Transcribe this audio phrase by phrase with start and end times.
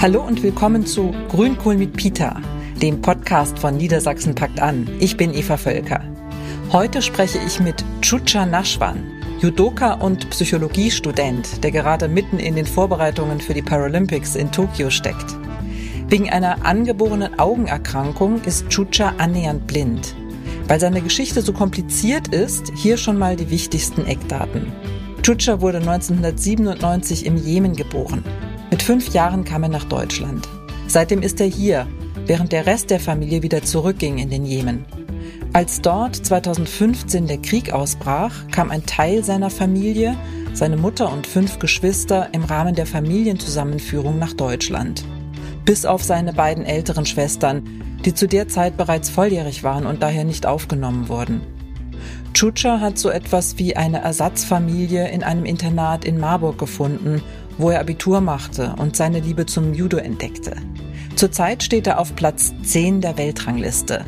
[0.00, 2.40] Hallo und willkommen zu Grünkohl mit Peter,
[2.80, 4.88] dem Podcast von Niedersachsen packt an.
[4.98, 6.02] Ich bin Eva Völker.
[6.72, 9.04] Heute spreche ich mit Chucha Nashwan,
[9.42, 15.36] Judoka und Psychologiestudent, der gerade mitten in den Vorbereitungen für die Paralympics in Tokio steckt.
[16.08, 20.14] Wegen einer angeborenen Augenerkrankung ist Chucha annähernd blind.
[20.66, 24.72] Weil seine Geschichte so kompliziert ist, hier schon mal die wichtigsten Eckdaten.
[25.20, 28.24] Chucha wurde 1997 im Jemen geboren.
[28.70, 30.48] Mit fünf Jahren kam er nach Deutschland.
[30.86, 31.88] Seitdem ist er hier,
[32.26, 34.84] während der Rest der Familie wieder zurückging in den Jemen.
[35.52, 40.16] Als dort 2015 der Krieg ausbrach, kam ein Teil seiner Familie,
[40.52, 45.04] seine Mutter und fünf Geschwister im Rahmen der Familienzusammenführung nach Deutschland.
[45.64, 50.24] Bis auf seine beiden älteren Schwestern, die zu der Zeit bereits volljährig waren und daher
[50.24, 51.40] nicht aufgenommen wurden.
[52.32, 57.22] Chucha hat so etwas wie eine Ersatzfamilie in einem Internat in Marburg gefunden
[57.60, 60.56] wo er Abitur machte und seine Liebe zum Judo entdeckte.
[61.16, 64.04] Zurzeit steht er auf Platz 10 der Weltrangliste.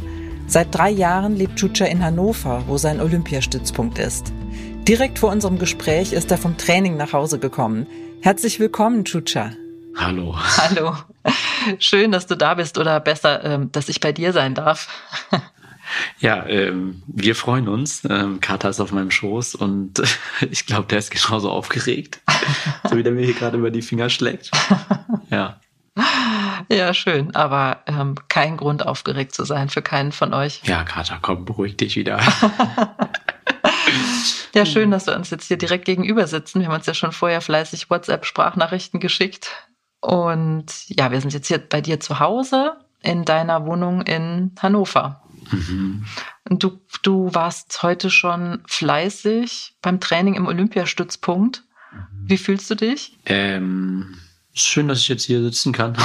[0.47, 4.33] Seit drei Jahren lebt Chucha in Hannover, wo sein Olympiastützpunkt ist.
[4.89, 7.87] Direkt vor unserem Gespräch ist er vom Training nach Hause gekommen.
[8.23, 9.53] Herzlich willkommen, Chucha.
[9.97, 10.35] Hallo.
[10.57, 10.95] Hallo.
[11.79, 14.89] Schön, dass du da bist oder besser, ähm, dass ich bei dir sein darf.
[16.19, 18.03] Ja, ähm, wir freuen uns.
[18.09, 20.07] Ähm, Kater ist auf meinem Schoß und äh,
[20.51, 22.21] ich glaube, der ist genauso aufgeregt,
[22.89, 24.51] so wie der mir hier gerade über die Finger schlägt.
[25.31, 25.61] Ja.
[26.71, 30.61] Ja, schön, aber ähm, kein Grund aufgeregt zu sein für keinen von euch.
[30.65, 32.21] Ja, Kater, komm, beruhig dich wieder.
[34.55, 36.61] ja, schön, dass wir uns jetzt hier direkt gegenüber sitzen.
[36.61, 39.51] Wir haben uns ja schon vorher fleißig WhatsApp-Sprachnachrichten geschickt.
[40.03, 45.22] Und ja, wir sind jetzt hier bei dir zu Hause in deiner Wohnung in Hannover.
[45.51, 46.05] Mhm.
[46.49, 51.65] Du, du warst heute schon fleißig beim Training im Olympiastützpunkt.
[51.93, 51.99] Mhm.
[52.25, 53.19] Wie fühlst du dich?
[53.27, 54.19] Ähm,
[54.55, 55.97] schön, dass ich jetzt hier sitzen kann.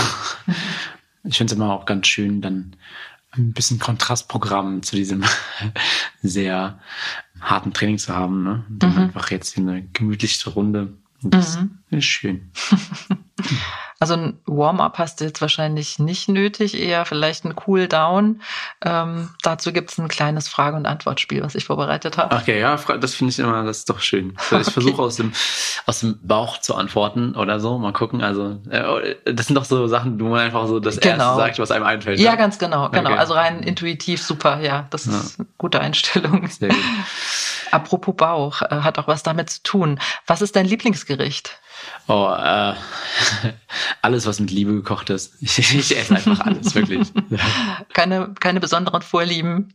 [1.24, 2.76] ich finde es immer auch ganz schön, dann
[3.32, 5.24] ein bisschen Kontrastprogramm zu diesem
[6.22, 6.80] sehr
[7.40, 8.44] harten Training zu haben.
[8.44, 8.66] Ne?
[8.70, 9.00] dann mhm.
[9.00, 10.94] einfach jetzt eine gemütliche Runde.
[11.22, 11.80] Das mhm.
[11.90, 12.52] ist schön.
[14.00, 18.42] Also ein Warm-up hast du jetzt wahrscheinlich nicht nötig, eher vielleicht ein Cool-Down.
[18.86, 22.36] Ähm, dazu gibt es ein kleines Frage- und Antwortspiel, was ich vorbereitet habe.
[22.36, 24.38] Okay, ja, das finde ich immer, das ist doch schön.
[24.58, 24.72] Ich okay.
[24.72, 25.34] versuche aus dem,
[25.86, 27.78] aus dem Bauch zu antworten oder so.
[27.78, 28.24] Mal gucken.
[28.24, 31.24] Also, äh, das sind doch so Sachen, wo man einfach so das genau.
[31.24, 32.20] Erste sagt, was einem einfällt.
[32.20, 32.36] Ja, ja?
[32.36, 33.10] ganz genau, genau.
[33.10, 33.20] Okay.
[33.20, 34.88] Also rein intuitiv, super, ja.
[34.90, 35.14] Das ja.
[35.14, 36.48] ist eine gute Einstellung.
[36.48, 36.78] Sehr gut.
[37.72, 40.00] Apropos Bauch, äh, hat auch was damit zu tun.
[40.26, 41.60] Was ist dein Lieblingsgericht?
[42.08, 42.74] Oh, äh,
[44.02, 45.36] alles, was mit Liebe gekocht ist.
[45.42, 47.12] Ich, ich esse einfach alles, wirklich.
[47.94, 49.74] Keine, keine besonderen Vorlieben.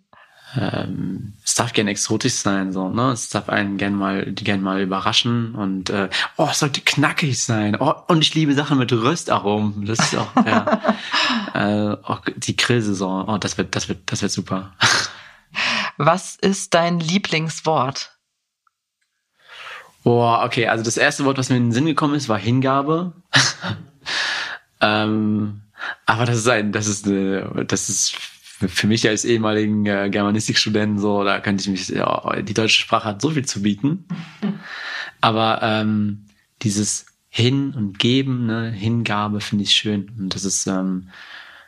[0.55, 3.13] Ähm, es darf gerne exotisch sein, so, ne?
[3.13, 7.43] Es darf einen gern mal, die gern mal überraschen und äh, oh, es sollte knackig
[7.43, 7.75] sein.
[7.81, 9.87] Oh, und ich liebe Sachen mit Röstaromen.
[9.87, 10.95] Das ist auch, ja.
[11.55, 14.73] äh, auch die Grillsaison, oh, das wird, das wird, das wird super.
[15.97, 18.13] Was ist dein Lieblingswort?
[20.05, 23.13] Boah, okay, also das erste Wort, was mir in den Sinn gekommen ist, war Hingabe.
[24.81, 25.63] ähm,
[26.07, 28.17] aber das ist ein, das ist eine, das ist
[28.69, 33.09] für mich als ehemaligen äh, Germanistikstudenten so, da könnte ich mich, ja, die deutsche Sprache
[33.09, 34.07] hat so viel zu bieten.
[35.21, 36.27] Aber ähm,
[36.63, 40.11] dieses Hin und Geben, ne, Hingabe finde ich schön.
[40.19, 41.09] Und das ist ähm,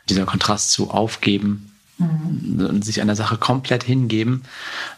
[0.09, 2.65] dieser Kontrast zu Aufgeben mhm.
[2.65, 4.43] und sich einer Sache komplett hingeben,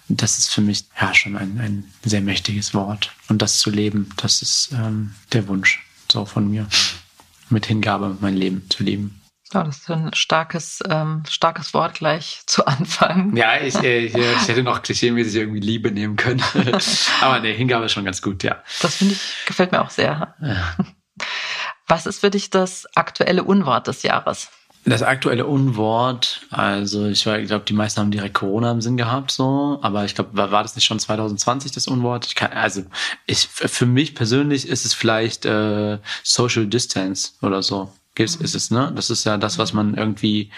[0.08, 3.12] das ist für mich ja schon ein, ein sehr mächtiges Wort.
[3.30, 6.68] Und das zu leben, das ist ähm, der Wunsch so von mir.
[7.50, 9.22] Mit Hingabe mein Leben zu leben.
[9.54, 13.36] Ja, das ist ein starkes, ähm, starkes Wort gleich zu Anfang.
[13.36, 16.44] Ja, ich, äh, ich, ich hätte noch klischeemäßig irgendwie Liebe nehmen können.
[17.22, 18.62] Aber nee, Hingabe ist schon ganz gut, ja.
[18.82, 20.36] Das finde ich, gefällt mir auch sehr.
[20.42, 20.76] Ja.
[21.88, 24.50] Was ist für dich das aktuelle Unwort des Jahres?
[24.90, 29.80] Das aktuelle Unwort, also ich, glaube, die meisten haben direkt Corona im Sinn gehabt, so,
[29.82, 32.26] aber ich glaube, war, war das nicht schon 2020 das Unwort?
[32.26, 32.86] Ich kann, also
[33.26, 37.92] ich, für mich persönlich ist es vielleicht äh, Social Distance oder so.
[38.18, 38.94] Ist, ist es, ne?
[38.96, 40.52] Das ist ja das, was man irgendwie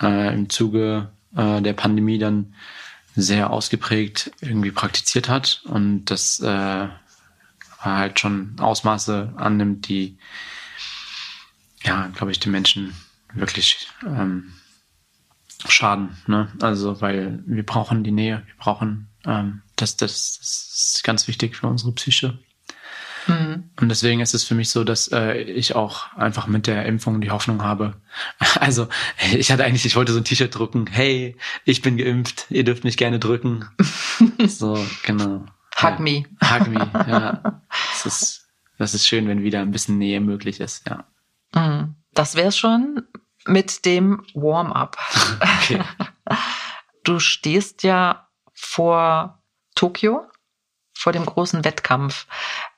[0.00, 2.54] äh, im Zuge äh, der Pandemie dann
[3.14, 6.88] sehr ausgeprägt irgendwie praktiziert hat und das äh,
[7.78, 10.16] halt schon Ausmaße annimmt, die
[11.84, 12.94] ja, glaube ich, den Menschen
[13.34, 14.52] wirklich ähm,
[15.68, 16.16] schaden.
[16.26, 16.48] Ne?
[16.60, 21.56] Also, weil wir brauchen die Nähe, wir brauchen ähm, das, das, das ist ganz wichtig
[21.56, 22.38] für unsere Psyche.
[23.26, 23.70] Mhm.
[23.80, 27.20] Und deswegen ist es für mich so, dass äh, ich auch einfach mit der Impfung
[27.20, 28.00] die Hoffnung habe.
[28.58, 28.88] Also
[29.32, 30.86] ich hatte eigentlich, ich wollte so ein T-Shirt drucken.
[30.86, 33.66] Hey, ich bin geimpft, ihr dürft mich gerne drücken.
[34.46, 35.44] so genau.
[35.76, 35.98] Hug ja.
[35.98, 36.24] me.
[36.42, 36.90] Hug me.
[37.06, 37.62] Ja,
[37.92, 38.46] das ist
[38.78, 40.88] das ist schön, wenn wieder ein bisschen Nähe möglich ist.
[40.88, 41.04] Ja.
[41.54, 41.94] Mhm.
[42.16, 43.06] Das wär's schon
[43.46, 44.96] mit dem Warm-up.
[45.40, 45.82] Okay.
[47.04, 49.40] Du stehst ja vor
[49.76, 50.26] Tokio,
[50.92, 52.26] vor dem großen Wettkampf.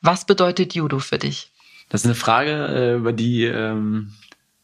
[0.02, 1.50] Was bedeutet Judo für dich?
[1.88, 4.12] Das ist eine Frage, äh, über die ähm,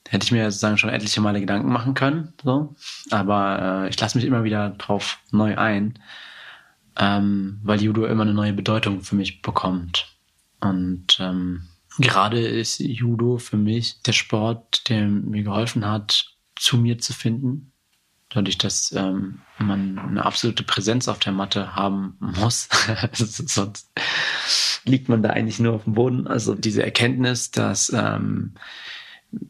[0.07, 2.35] hätte ich mir sozusagen schon etliche Male Gedanken machen können.
[2.43, 2.75] So.
[3.11, 5.99] Aber äh, ich lasse mich immer wieder drauf neu ein,
[6.99, 10.15] ähm, weil Judo immer eine neue Bedeutung für mich bekommt.
[10.61, 11.69] Und ähm,
[11.99, 17.73] gerade ist Judo für mich der Sport, der mir geholfen hat, zu mir zu finden.
[18.31, 22.69] Dadurch, dass ähm, man eine absolute Präsenz auf der Matte haben muss.
[23.13, 23.91] Sonst
[24.85, 26.27] liegt man da eigentlich nur auf dem Boden.
[26.27, 28.55] Also diese Erkenntnis, dass ähm,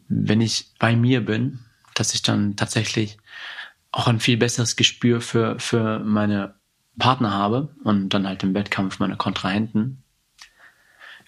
[0.08, 1.60] wenn ich bei mir bin,
[1.94, 3.18] dass ich dann tatsächlich
[3.90, 6.54] auch ein viel besseres Gespür für, für meine
[6.98, 10.03] Partner habe und dann halt im Wettkampf meine Kontrahenten.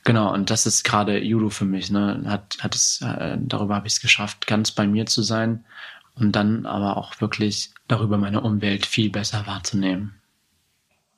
[0.06, 1.90] Genau, und das ist gerade Judo für mich.
[1.90, 2.22] Ne?
[2.26, 5.64] Hat, hat es, äh, darüber habe ich es geschafft, ganz bei mir zu sein
[6.14, 10.14] und dann aber auch wirklich darüber meine Umwelt viel besser wahrzunehmen.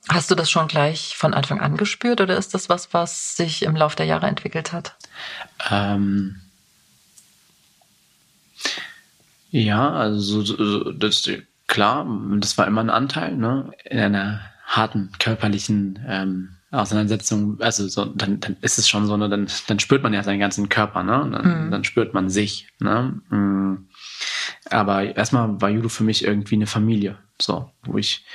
[0.09, 3.63] Hast du das schon gleich von Anfang an gespürt oder ist das was, was sich
[3.63, 4.97] im Laufe der Jahre entwickelt hat?
[5.71, 6.41] Ähm,
[9.51, 11.29] ja, also so, das,
[11.67, 12.07] klar,
[12.39, 13.71] das war immer ein Anteil, ne?
[13.85, 19.29] In einer harten körperlichen ähm, Auseinandersetzung, also so, dann, dann ist es schon so, ne,
[19.29, 21.29] dann, dann spürt man ja seinen ganzen Körper, ne?
[21.33, 21.71] Dann, mhm.
[21.71, 23.21] dann spürt man sich, ne?
[23.31, 23.89] Mhm.
[24.69, 28.27] Aber erstmal war Judo für mich irgendwie eine Familie, so, wo ich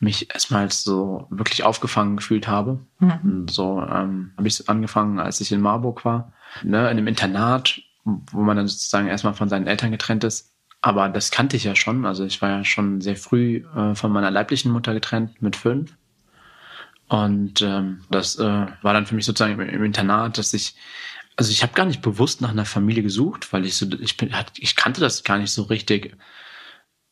[0.00, 2.80] mich erstmal so wirklich aufgefangen gefühlt habe.
[3.00, 3.46] Mhm.
[3.48, 6.32] So ähm, habe ich angefangen, als ich in Marburg war,
[6.62, 10.52] ne, in einem Internat, wo man dann sozusagen erstmal von seinen Eltern getrennt ist.
[10.80, 12.04] Aber das kannte ich ja schon.
[12.04, 15.96] Also ich war ja schon sehr früh äh, von meiner leiblichen Mutter getrennt mit fünf.
[17.08, 20.74] Und ähm, das äh, war dann für mich sozusagen im, im Internat, dass ich,
[21.36, 24.34] also ich habe gar nicht bewusst nach einer Familie gesucht, weil ich so, ich bin,
[24.58, 26.16] ich kannte das gar nicht so richtig.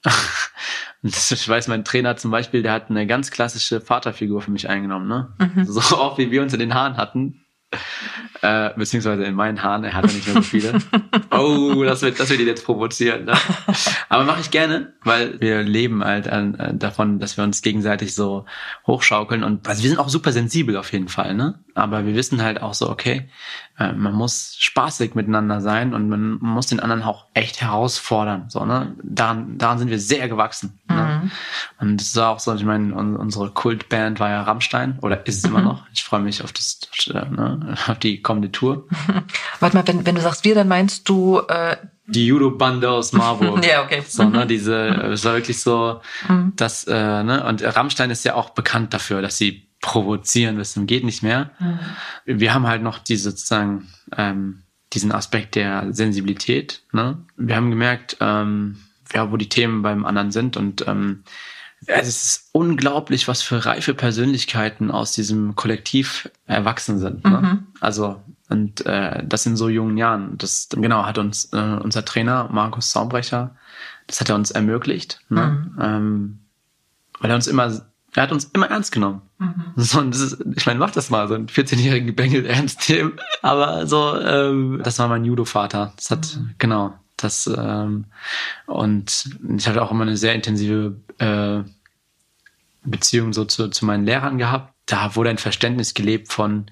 [1.03, 5.09] ich weiß, mein Trainer zum Beispiel, der hat eine ganz klassische Vaterfigur für mich eingenommen,
[5.09, 5.33] ne?
[5.39, 5.65] Mhm.
[5.67, 7.42] So oft wie wir uns in den Haaren hatten,
[8.43, 10.73] äh, beziehungsweise in meinen Haaren, er hat ja nicht mehr so viele.
[11.31, 13.25] oh, das wird, das wird ihn jetzt provozieren.
[13.25, 13.35] Ne?
[14.09, 18.15] Aber mache ich gerne, weil wir leben halt an, äh, davon, dass wir uns gegenseitig
[18.15, 18.45] so
[18.87, 21.61] hochschaukeln und also wir sind auch super sensibel auf jeden Fall, ne?
[21.75, 23.29] Aber wir wissen halt auch so, okay,
[23.83, 28.47] äh, man muss spaßig miteinander sein und man muss den anderen auch echt herausfordern.
[28.49, 28.95] So, ne?
[29.03, 30.79] Daran, daran sind wir sehr gewachsen.
[30.89, 30.95] Ne?
[30.95, 31.01] Mhm.
[31.01, 31.31] Ne?
[31.81, 35.43] Und das war auch so, ich meine, unsere Kultband war ja Rammstein oder ist es
[35.45, 35.57] mhm.
[35.57, 35.85] immer noch.
[35.93, 36.81] Ich freue mich auf das,
[37.13, 38.87] ne, auf die kommende Tour.
[39.61, 41.77] Warte mal, wenn, wenn du sagst wir, dann meinst du äh
[42.09, 43.65] die Judo-Bande aus Marburg.
[43.69, 44.03] ja, okay.
[44.07, 44.77] So, ne, diese,
[45.13, 46.53] es war wirklich so, mhm.
[46.57, 50.87] dass, äh, ne, und Rammstein ist ja auch bekannt dafür, dass sie provozieren bis zum
[50.87, 51.51] geht nicht mehr.
[51.59, 51.79] Mhm.
[52.25, 54.63] Wir haben halt noch diese sozusagen ähm,
[54.95, 56.83] diesen Aspekt der Sensibilität.
[56.93, 57.19] Ne?
[57.37, 58.79] Wir haben gemerkt, ähm,
[59.13, 61.25] ja, wo die Themen beim anderen sind und ähm,
[61.87, 67.25] es ist unglaublich, was für reife Persönlichkeiten aus diesem Kollektiv erwachsen sind.
[67.25, 67.41] Ne?
[67.43, 67.67] Mhm.
[67.81, 70.39] Also und äh, das in so jungen Jahren.
[70.39, 73.57] Das genau hat uns äh, unser Trainer Markus Saumbrecher,
[74.07, 75.71] das hat er uns ermöglicht, ne?
[75.75, 75.79] Mhm.
[75.81, 76.39] Ähm,
[77.19, 77.73] weil er uns immer
[78.15, 79.23] er hat uns immer ernst genommen.
[79.43, 79.65] Mhm.
[79.77, 83.15] So, und das ist, ich meine, mach das mal, so ein 14-jährigen Bengel ernst nehmen.
[83.43, 85.93] Aber so, ähm, das war mein Judo-Vater.
[85.97, 86.55] Das hat, mhm.
[86.59, 88.07] genau, das, ähm,
[88.67, 91.63] und ich hatte auch immer eine sehr intensive äh,
[92.85, 94.75] Beziehung so zu, zu meinen Lehrern gehabt.
[94.87, 96.67] Da wurde ein Verständnis gelebt von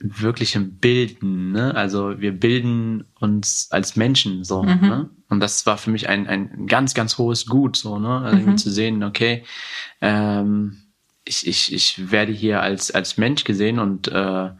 [0.00, 1.74] wirklichem Bilden, ne?
[1.74, 4.80] Also wir bilden uns als Menschen so, mhm.
[4.80, 5.10] ne?
[5.28, 8.20] Und das war für mich ein, ein ganz, ganz hohes Gut, so, ne?
[8.20, 8.56] Also mhm.
[8.56, 9.44] zu sehen, okay,
[10.00, 10.87] ähm,
[11.28, 14.50] ich, ich, ich werde hier als, als Mensch gesehen und äh,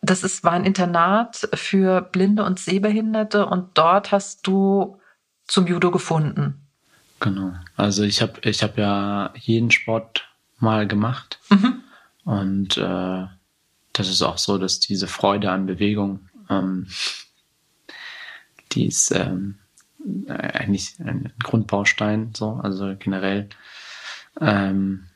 [0.00, 4.98] das ist, war ein Internat für Blinde und Sehbehinderte und dort hast du
[5.46, 6.66] zum Judo gefunden.
[7.20, 7.52] Genau.
[7.76, 11.82] Also ich habe ich hab ja jeden Sport mal gemacht mhm.
[12.24, 13.26] und äh,
[13.92, 16.88] das ist auch so, dass diese Freude an Bewegung, ähm,
[18.72, 19.58] die ist ähm,
[20.26, 23.50] eigentlich ein Grundbaustein, so, also generell.
[24.40, 25.08] Ähm,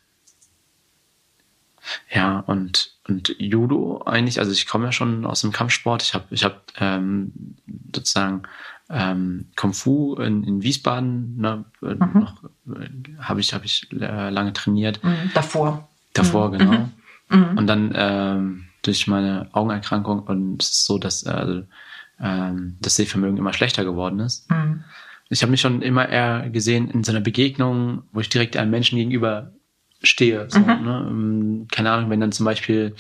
[2.13, 6.03] ja, und, und Judo eigentlich, also ich komme ja schon aus dem Kampfsport.
[6.03, 7.57] Ich habe ich hab, ähm,
[7.95, 8.43] sozusagen
[8.89, 12.11] ähm, Kung Fu in, in Wiesbaden ne, mhm.
[12.15, 12.43] noch
[13.21, 15.03] habe ich, hab ich äh, lange trainiert.
[15.03, 15.89] Mhm, davor.
[16.13, 16.59] Davor, mhm.
[16.59, 16.89] genau.
[17.29, 17.59] Mhm.
[17.59, 21.63] Und dann ähm, durch meine Augenerkrankung und es ist so, dass äh,
[22.21, 24.51] ähm, das Sehvermögen immer schlechter geworden ist.
[24.51, 24.85] Mhm.
[25.29, 28.71] Ich habe mich schon immer eher gesehen in so einer Begegnung, wo ich direkt einem
[28.71, 29.53] Menschen gegenüber
[30.03, 30.47] stehe.
[30.49, 30.67] So, mhm.
[30.67, 31.07] ne?
[31.09, 32.95] Ähm, keine Ahnung, wenn dann zum Beispiel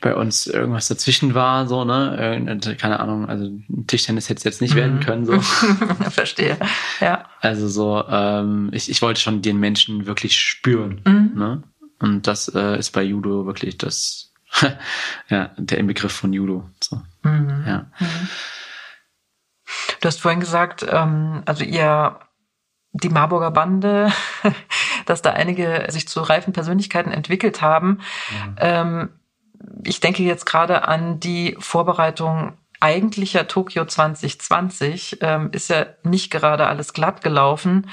[0.00, 2.60] bei uns irgendwas dazwischen war, so, ne?
[2.78, 3.50] Keine Ahnung, also
[3.88, 4.78] Tischtennis hätte es jetzt nicht mhm.
[4.78, 5.40] werden können, so.
[6.10, 6.56] Verstehe,
[7.00, 7.24] ja.
[7.40, 11.32] Also so, ähm, ich, ich wollte schon den Menschen wirklich spüren, mhm.
[11.34, 11.62] ne?
[12.00, 14.32] Und das äh, ist bei Judo wirklich das,
[15.28, 17.02] ja, der Inbegriff von Judo, so.
[17.22, 17.64] Mhm.
[17.66, 17.90] Ja.
[17.98, 18.28] Mhm.
[20.00, 22.20] Du hast vorhin gesagt, ähm, also ihr
[22.92, 24.12] die Marburger Bande,
[25.08, 28.00] dass da einige sich zu reifen Persönlichkeiten entwickelt haben.
[28.30, 28.56] Mhm.
[28.58, 29.08] Ähm,
[29.84, 35.18] ich denke jetzt gerade an die Vorbereitung eigentlicher Tokio 2020.
[35.20, 37.90] Ähm, ist ja nicht gerade alles glatt gelaufen.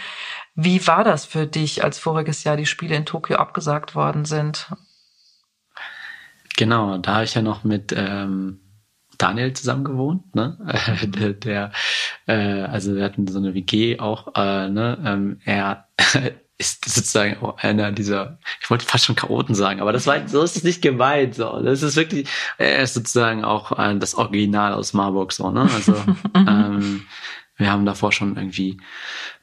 [0.55, 4.71] Wie war das für dich, als voriges Jahr die Spiele in Tokio abgesagt worden sind?
[6.57, 8.61] Genau, da habe ich ja noch mit ähm,
[9.17, 10.57] Daniel zusammen gewohnt, ne?
[11.03, 11.71] der, der
[12.27, 14.97] äh, also wir hatten so eine WG auch, äh, ne?
[15.05, 15.89] Ähm, er
[16.57, 20.41] ist sozusagen auch einer dieser, ich wollte fast schon Chaoten sagen, aber das war so
[20.41, 21.35] ist es nicht gemeint.
[21.35, 25.69] So, das ist wirklich, er ist sozusagen auch äh, das Original aus Marburg so, ne?
[25.73, 25.91] Also
[26.33, 26.47] mhm.
[26.47, 27.05] ähm,
[27.57, 28.79] wir haben davor schon irgendwie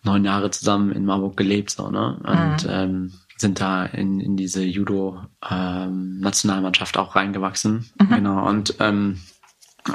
[0.03, 2.19] neun Jahre zusammen in Marburg gelebt, so, ne?
[2.25, 2.71] Und mhm.
[2.71, 7.91] ähm, sind da in, in diese Judo-Nationalmannschaft ähm, auch reingewachsen.
[8.01, 8.09] Mhm.
[8.09, 8.49] Genau.
[8.49, 9.21] Und ähm,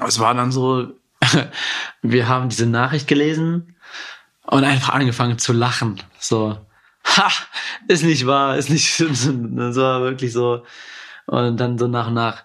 [0.06, 0.92] es war dann so,
[2.04, 3.76] wir haben diese Nachricht gelesen
[4.46, 6.00] und einfach angefangen zu lachen.
[6.20, 6.60] So,
[7.16, 7.32] ha,
[7.88, 10.64] ist nicht wahr, ist nicht, das war wirklich so.
[11.26, 12.44] Und dann so nach und nach,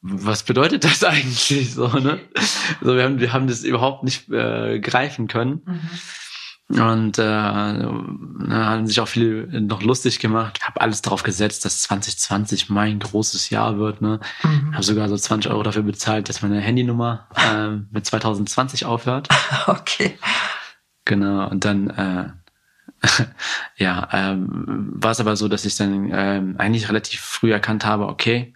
[0.00, 2.20] was bedeutet das eigentlich so, ne?
[2.80, 5.62] So, wir haben, wir haben das überhaupt nicht äh, greifen können.
[5.64, 5.80] Mhm.
[6.70, 10.60] Und äh, haben sich auch viele noch lustig gemacht.
[10.62, 14.02] Habe alles darauf gesetzt, dass 2020 mein großes Jahr wird.
[14.02, 14.20] Ne?
[14.42, 14.74] Mhm.
[14.74, 19.28] Habe sogar so 20 Euro dafür bezahlt, dass meine Handynummer äh, mit 2020 aufhört.
[19.66, 20.18] Okay.
[21.04, 21.48] Genau.
[21.48, 22.30] Und dann äh,
[23.76, 28.08] ja, ähm, war es aber so, dass ich dann ähm, eigentlich relativ früh erkannt habe,
[28.08, 28.54] okay,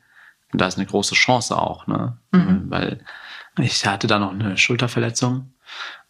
[0.52, 2.18] da ist eine große Chance auch, ne?
[2.32, 2.64] Mhm.
[2.68, 3.04] Weil
[3.58, 5.52] ich hatte da noch eine Schulterverletzung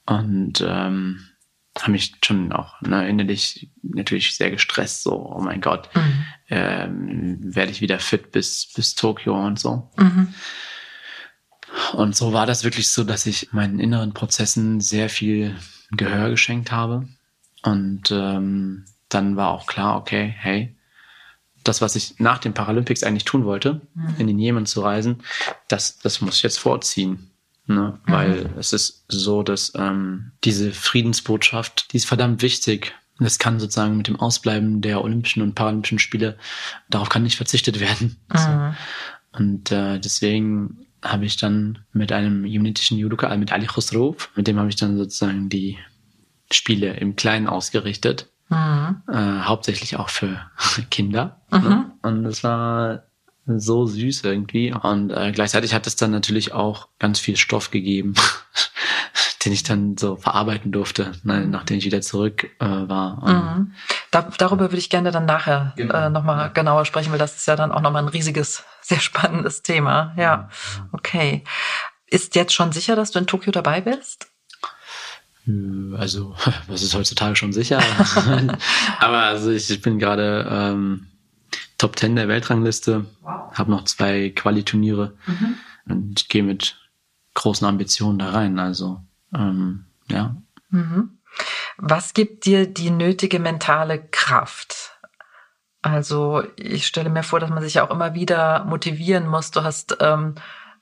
[0.06, 1.28] und ähm,
[1.80, 6.24] habe mich schon auch ne, innerlich natürlich sehr gestresst, so, oh mein Gott, mhm.
[6.50, 9.90] ähm, werde ich wieder fit bis, bis Tokio und so.
[9.96, 10.34] Mhm.
[11.94, 15.56] Und so war das wirklich so, dass ich meinen inneren Prozessen sehr viel
[15.90, 17.08] Gehör geschenkt habe.
[17.62, 20.76] Und ähm, dann war auch klar, okay, hey,
[21.64, 24.14] das, was ich nach den Paralympics eigentlich tun wollte, mhm.
[24.19, 25.23] in den Jemen zu reisen,
[25.69, 27.31] das, das muss ich jetzt vorziehen.
[27.66, 27.99] Ne?
[28.07, 28.12] Mhm.
[28.12, 32.95] Weil es ist so, dass ähm, diese Friedensbotschaft, die ist verdammt wichtig.
[33.19, 36.37] Das kann sozusagen mit dem Ausbleiben der Olympischen und Paralympischen Spiele,
[36.90, 38.16] darauf kann nicht verzichtet werden.
[38.33, 38.38] Mhm.
[38.38, 38.75] So.
[39.38, 44.47] Und äh, deswegen habe ich dann mit einem jemenitischen Judoka, äh, mit Ali Khosrow, mit
[44.47, 45.78] dem habe ich dann sozusagen die
[46.52, 48.28] Spiele im Kleinen ausgerichtet.
[48.49, 49.02] Mhm.
[49.09, 50.40] Äh, hauptsächlich auch für
[50.90, 51.40] Kinder.
[51.50, 51.61] Mhm.
[51.61, 51.90] Ne?
[52.02, 53.04] Und es war
[53.47, 54.73] so süß irgendwie.
[54.73, 58.14] Und äh, gleichzeitig hat es dann natürlich auch ganz viel Stoff gegeben,
[59.44, 63.56] den ich dann so verarbeiten durfte, ne, nachdem ich wieder zurück äh, war.
[63.56, 63.73] Mhm.
[64.11, 65.94] Da, darüber würde ich gerne dann nachher genau.
[65.94, 66.49] äh, nochmal ja.
[66.49, 70.14] genauer sprechen, weil das ist ja dann auch nochmal ein riesiges, sehr spannendes Thema.
[70.16, 70.49] Ja,
[70.92, 71.44] okay.
[72.06, 74.31] Ist jetzt schon sicher, dass du in Tokio dabei bist?
[75.46, 76.34] Äh, also,
[76.68, 77.80] das ist heutzutage schon sicher.
[79.00, 81.06] Aber also ich, ich bin gerade ähm,
[81.78, 83.52] Top 10 der Weltrangliste, wow.
[83.54, 85.56] habe noch zwei Quali-Turniere mhm.
[85.87, 86.78] und ich gehe mit
[87.34, 88.58] großen Ambitionen da rein.
[88.58, 89.00] Also,
[89.34, 90.37] ähm, ja.
[90.70, 91.18] Mhm.
[91.78, 94.92] Was gibt dir die nötige mentale Kraft?
[95.80, 99.50] Also, ich stelle mir vor, dass man sich ja auch immer wieder motivieren muss.
[99.50, 100.37] Du hast ähm,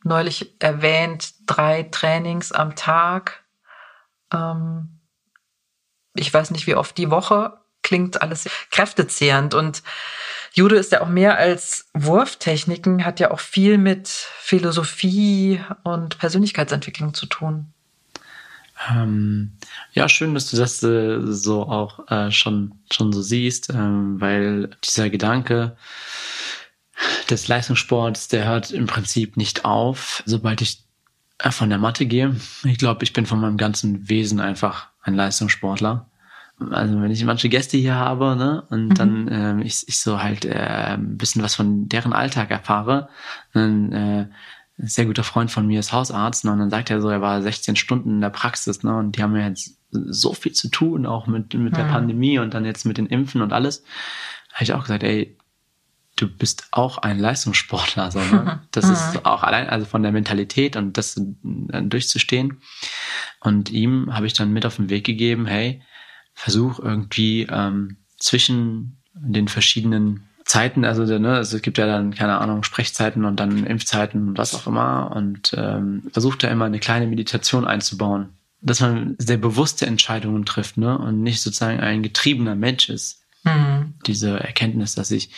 [0.04, 3.39] neulich erwähnt, drei Trainings am Tag.
[4.32, 5.00] Ähm,
[6.14, 7.58] ich weiß nicht, wie oft die Woche.
[7.82, 9.82] Klingt alles kräftezehrend und
[10.52, 17.14] Judo ist ja auch mehr als Wurftechniken, hat ja auch viel mit Philosophie und Persönlichkeitsentwicklung
[17.14, 17.72] zu tun.
[18.88, 19.52] Ähm,
[19.92, 24.70] ja, schön, dass du das äh, so auch äh, schon, schon so siehst, ähm, weil
[24.84, 25.76] dieser Gedanke
[27.28, 30.84] des Leistungssports, der hört im Prinzip nicht auf, sobald ich
[31.50, 32.36] von der Matte gehe.
[32.64, 36.10] Ich glaube, ich bin von meinem ganzen Wesen einfach ein Leistungssportler
[36.70, 38.94] also wenn ich manche Gäste hier habe, ne, und mhm.
[38.94, 43.08] dann ähm, ich, ich so halt äh, ein bisschen was von deren Alltag erfahre,
[43.52, 44.26] dann äh,
[44.78, 47.20] ein sehr guter Freund von mir ist Hausarzt, ne, und dann sagt er so, er
[47.20, 50.68] war 16 Stunden in der Praxis, ne, und die haben ja jetzt so viel zu
[50.68, 51.76] tun, auch mit, mit mhm.
[51.76, 53.82] der Pandemie und dann jetzt mit den Impfen und alles.
[54.52, 55.36] Habe ich auch gesagt, ey,
[56.20, 58.60] du bist auch ein Leistungssportler, so, ne?
[58.70, 58.92] Das mhm.
[58.92, 62.60] ist auch allein, also von der Mentalität und das äh, durchzustehen.
[63.40, 65.82] Und ihm habe ich dann mit auf den Weg gegeben, hey,
[66.34, 72.38] versuche irgendwie ähm, zwischen den verschiedenen Zeiten, also, ne, also es gibt ja dann, keine
[72.38, 76.80] Ahnung, Sprechzeiten und dann Impfzeiten und was auch immer und ähm, versucht da immer eine
[76.80, 78.30] kleine Meditation einzubauen.
[78.62, 80.98] Dass man sehr bewusste Entscheidungen trifft, ne?
[80.98, 83.19] Und nicht sozusagen ein getriebener Mensch ist.
[83.44, 83.94] Mhm.
[84.06, 85.30] Diese Erkenntnis, dass ich,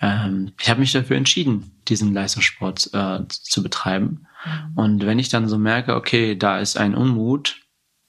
[0.00, 4.26] ähm, ich habe mich dafür entschieden, diesen Leistungssport äh, zu betreiben.
[4.44, 4.78] Mhm.
[4.78, 7.60] Und wenn ich dann so merke, okay, da ist ein Unmut,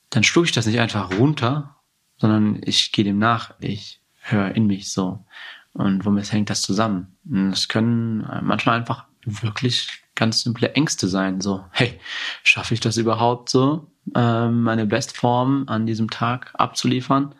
[0.10, 1.78] dann schlucke ich das nicht einfach runter,
[2.18, 3.54] sondern ich gehe dem nach.
[3.60, 5.26] Ich höre in mich so.
[5.74, 7.18] Und womit hängt das zusammen?
[7.52, 11.42] Es können manchmal einfach wirklich ganz simple Ängste sein.
[11.42, 12.00] So, hey,
[12.44, 17.36] schaffe ich das überhaupt so, ähm, meine Bestform an diesem Tag abzuliefern?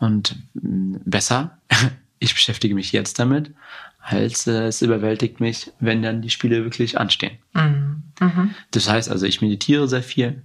[0.00, 1.58] Und mm, besser,
[2.18, 3.54] ich beschäftige mich jetzt damit,
[4.00, 7.38] als äh, es überwältigt mich, wenn dann die Spiele wirklich anstehen.
[7.52, 8.02] Mhm.
[8.18, 8.54] Mhm.
[8.72, 10.42] Das heißt also, ich meditiere sehr viel.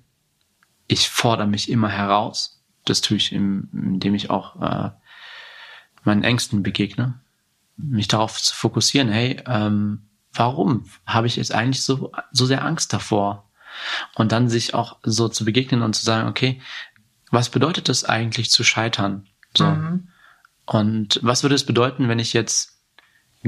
[0.87, 2.61] Ich fordere mich immer heraus.
[2.83, 4.91] Das tue ich, indem ich auch äh,
[6.03, 7.19] meinen Ängsten begegne,
[7.77, 12.93] mich darauf zu fokussieren, hey, ähm, warum habe ich jetzt eigentlich so, so sehr Angst
[12.93, 13.49] davor?
[14.13, 16.61] Und dann sich auch so zu begegnen und zu sagen, okay,
[17.31, 19.27] was bedeutet es eigentlich zu scheitern?
[19.57, 19.65] So.
[19.65, 20.07] Mhm.
[20.65, 22.79] Und was würde es bedeuten, wenn ich jetzt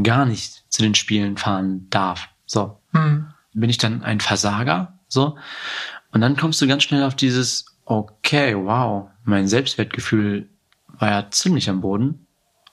[0.01, 2.29] gar nicht zu den Spielen fahren darf?
[2.45, 2.79] So.
[2.91, 3.27] Mhm.
[3.53, 4.99] Bin ich dann ein Versager?
[5.07, 5.37] So.
[6.11, 10.49] Und dann kommst du ganz schnell auf dieses, okay, wow, mein Selbstwertgefühl
[10.99, 12.27] war ja ziemlich am Boden.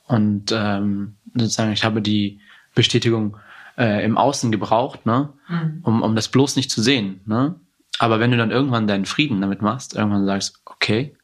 [0.07, 2.41] Und ähm, sozusagen, ich habe die
[2.75, 3.39] Bestätigung
[3.79, 5.33] äh, im Außen gebraucht, ne?
[5.49, 5.81] Mhm.
[5.83, 7.21] um, um das bloß nicht zu sehen.
[7.27, 7.55] Ne?
[7.99, 11.17] Aber wenn du dann irgendwann deinen Frieden damit machst, irgendwann sagst, okay,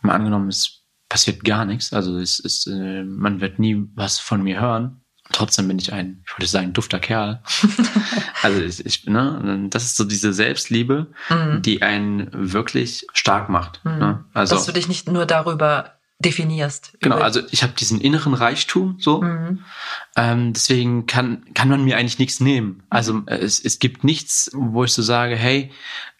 [0.00, 0.81] mal angenommen, es
[1.12, 5.02] passiert gar nichts, also es ist, äh, man wird nie was von mir hören.
[5.30, 7.42] Trotzdem bin ich ein, ich würde sagen, dufter Kerl.
[8.42, 11.60] also ich, ich, ne, das ist so diese Selbstliebe, mhm.
[11.60, 13.84] die einen wirklich stark macht.
[13.84, 13.98] Mhm.
[13.98, 14.24] Ne?
[14.32, 16.96] Also, Dass du dich nicht nur darüber definierst.
[17.00, 19.20] Genau, also ich habe diesen inneren Reichtum so.
[19.20, 19.58] Mhm.
[20.16, 22.84] Ähm, deswegen kann, kann man mir eigentlich nichts nehmen.
[22.88, 25.72] Also äh, es, es gibt nichts, wo ich so sage, hey,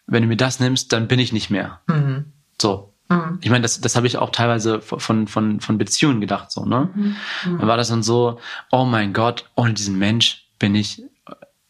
[0.05, 1.81] wenn du mir das nimmst, dann bin ich nicht mehr.
[1.87, 2.33] Mhm.
[2.61, 2.92] So.
[3.13, 3.39] Mhm.
[3.41, 6.89] Ich meine, das, das habe ich auch teilweise von, von, von Beziehungen gedacht, so, ne?
[6.93, 7.15] Mhm.
[7.59, 8.39] Dann war das dann so,
[8.71, 11.03] oh mein Gott, ohne diesen Mensch bin ich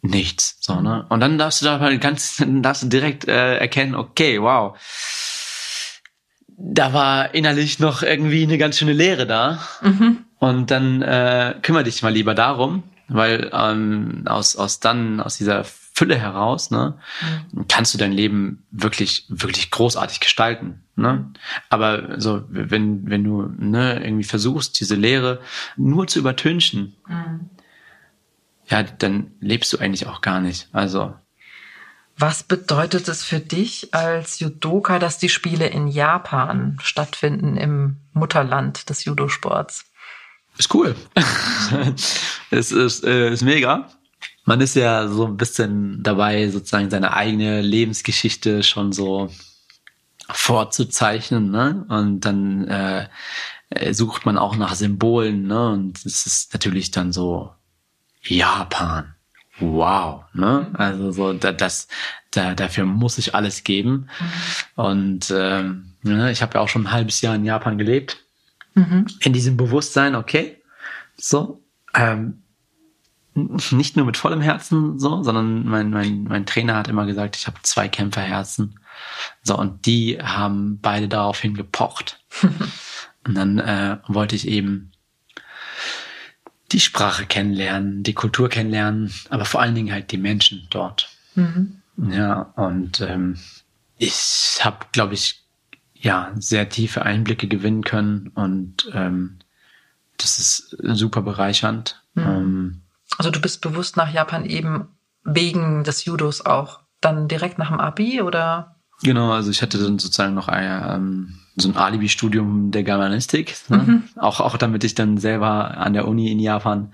[0.01, 0.57] nichts.
[0.59, 1.05] So, ne?
[1.09, 4.77] Und dann darfst du da halt ganz, dann darfst du direkt äh, erkennen, okay, wow
[6.57, 9.59] da war innerlich noch irgendwie eine ganz schöne Leere da.
[9.81, 10.19] Mhm.
[10.39, 15.65] Und dann äh, kümmere dich mal lieber darum, weil ähm, aus, aus dann, aus dieser
[15.93, 16.97] Fülle heraus, ne,
[17.51, 17.67] mhm.
[17.67, 20.83] kannst du dein Leben wirklich, wirklich großartig gestalten.
[20.95, 21.31] Ne?
[21.69, 25.39] Aber so, wenn, wenn du ne, irgendwie versuchst, diese Leere
[25.77, 27.49] nur zu übertünchen, mhm.
[28.67, 30.67] ja, dann lebst du eigentlich auch gar nicht.
[30.71, 31.13] Also
[32.17, 38.89] was bedeutet es für dich als Judoka, dass die Spiele in Japan stattfinden, im Mutterland
[38.89, 39.85] des Judosports?
[40.57, 40.95] Ist cool.
[42.51, 43.89] es ist, äh, ist mega.
[44.45, 49.29] Man ist ja so ein bisschen dabei, sozusagen seine eigene Lebensgeschichte schon so
[50.29, 51.85] vorzuzeichnen, ne?
[51.89, 53.07] Und dann äh,
[53.91, 55.69] sucht man auch nach Symbolen, ne?
[55.69, 57.51] Und es ist natürlich dann so
[58.21, 59.15] Japan
[59.59, 60.67] wow, ne?
[60.73, 61.87] Also so da, das,
[62.31, 64.09] da, dafür muss ich alles geben.
[64.19, 64.83] Mhm.
[64.83, 68.23] Und ähm, ne, ich habe ja auch schon ein halbes Jahr in Japan gelebt.
[68.73, 69.07] Mhm.
[69.19, 70.61] In diesem Bewusstsein, okay,
[71.15, 71.61] so,
[71.93, 72.42] ähm,
[73.71, 77.47] nicht nur mit vollem Herzen so, sondern mein, mein, mein Trainer hat immer gesagt, ich
[77.47, 78.79] habe zwei Kämpferherzen.
[79.41, 82.23] So, und die haben beide daraufhin gepocht.
[83.25, 84.91] und dann äh, wollte ich eben
[86.71, 91.09] die Sprache kennenlernen, die Kultur kennenlernen, aber vor allen Dingen halt die Menschen dort.
[91.35, 91.81] Mhm.
[91.97, 93.37] Ja, und ähm,
[93.97, 95.43] ich habe, glaube ich,
[95.93, 99.37] ja, sehr tiefe Einblicke gewinnen können und ähm,
[100.17, 102.01] das ist super bereichernd.
[102.15, 102.23] Mhm.
[102.23, 102.81] Ähm,
[103.17, 104.87] also du bist bewusst nach Japan eben
[105.23, 108.75] wegen des Judos auch dann direkt nach dem Abi oder?
[109.03, 113.77] Genau, also ich hatte dann sozusagen noch ein, ähm, so ein Alibi-Studium der Germanistik, ne?
[113.77, 114.03] mhm.
[114.15, 116.93] auch, auch damit ich dann selber an der Uni in Japan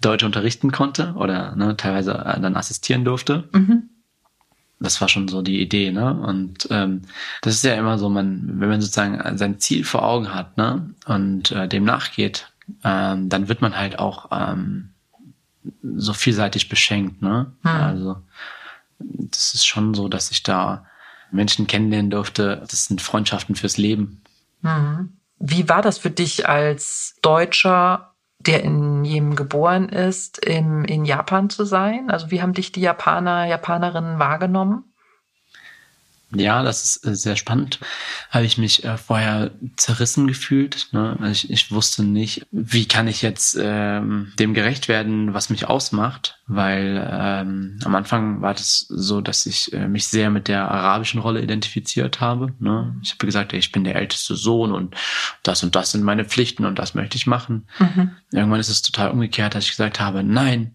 [0.00, 3.48] Deutsch unterrichten konnte oder ne, teilweise äh, dann assistieren durfte.
[3.52, 3.90] Mhm.
[4.80, 6.14] Das war schon so die Idee, ne?
[6.14, 7.02] Und ähm,
[7.42, 10.94] das ist ja immer so, man, wenn man sozusagen sein Ziel vor Augen hat, ne,
[11.06, 12.52] und äh, dem nachgeht,
[12.84, 14.90] ähm, dann wird man halt auch ähm,
[15.96, 17.52] so vielseitig beschenkt, ne?
[17.62, 17.70] Mhm.
[17.70, 18.16] Also
[18.98, 20.84] das ist schon so, dass ich da
[21.30, 22.62] Menschen kennenlernen durfte.
[22.68, 24.22] Das sind Freundschaften fürs Leben.
[24.62, 25.18] Mhm.
[25.38, 31.50] Wie war das für dich als Deutscher, der in Jemen geboren ist, im, in Japan
[31.50, 32.10] zu sein?
[32.10, 34.84] Also wie haben dich die Japaner, Japanerinnen wahrgenommen?
[36.34, 37.80] Ja, das ist äh, sehr spannend.
[38.28, 40.88] Habe ich mich äh, vorher zerrissen gefühlt.
[40.92, 41.16] Ne?
[41.20, 45.66] Also ich, ich wusste nicht, wie kann ich jetzt ähm, dem gerecht werden, was mich
[45.66, 50.70] ausmacht, weil ähm, am Anfang war das so, dass ich äh, mich sehr mit der
[50.70, 52.52] arabischen Rolle identifiziert habe.
[52.58, 52.94] Ne?
[53.02, 54.94] Ich habe gesagt, ich bin der älteste Sohn und
[55.42, 57.66] das und das sind meine Pflichten und das möchte ich machen.
[57.78, 58.10] Mhm.
[58.32, 60.74] Irgendwann ist es total umgekehrt, dass ich gesagt habe, nein,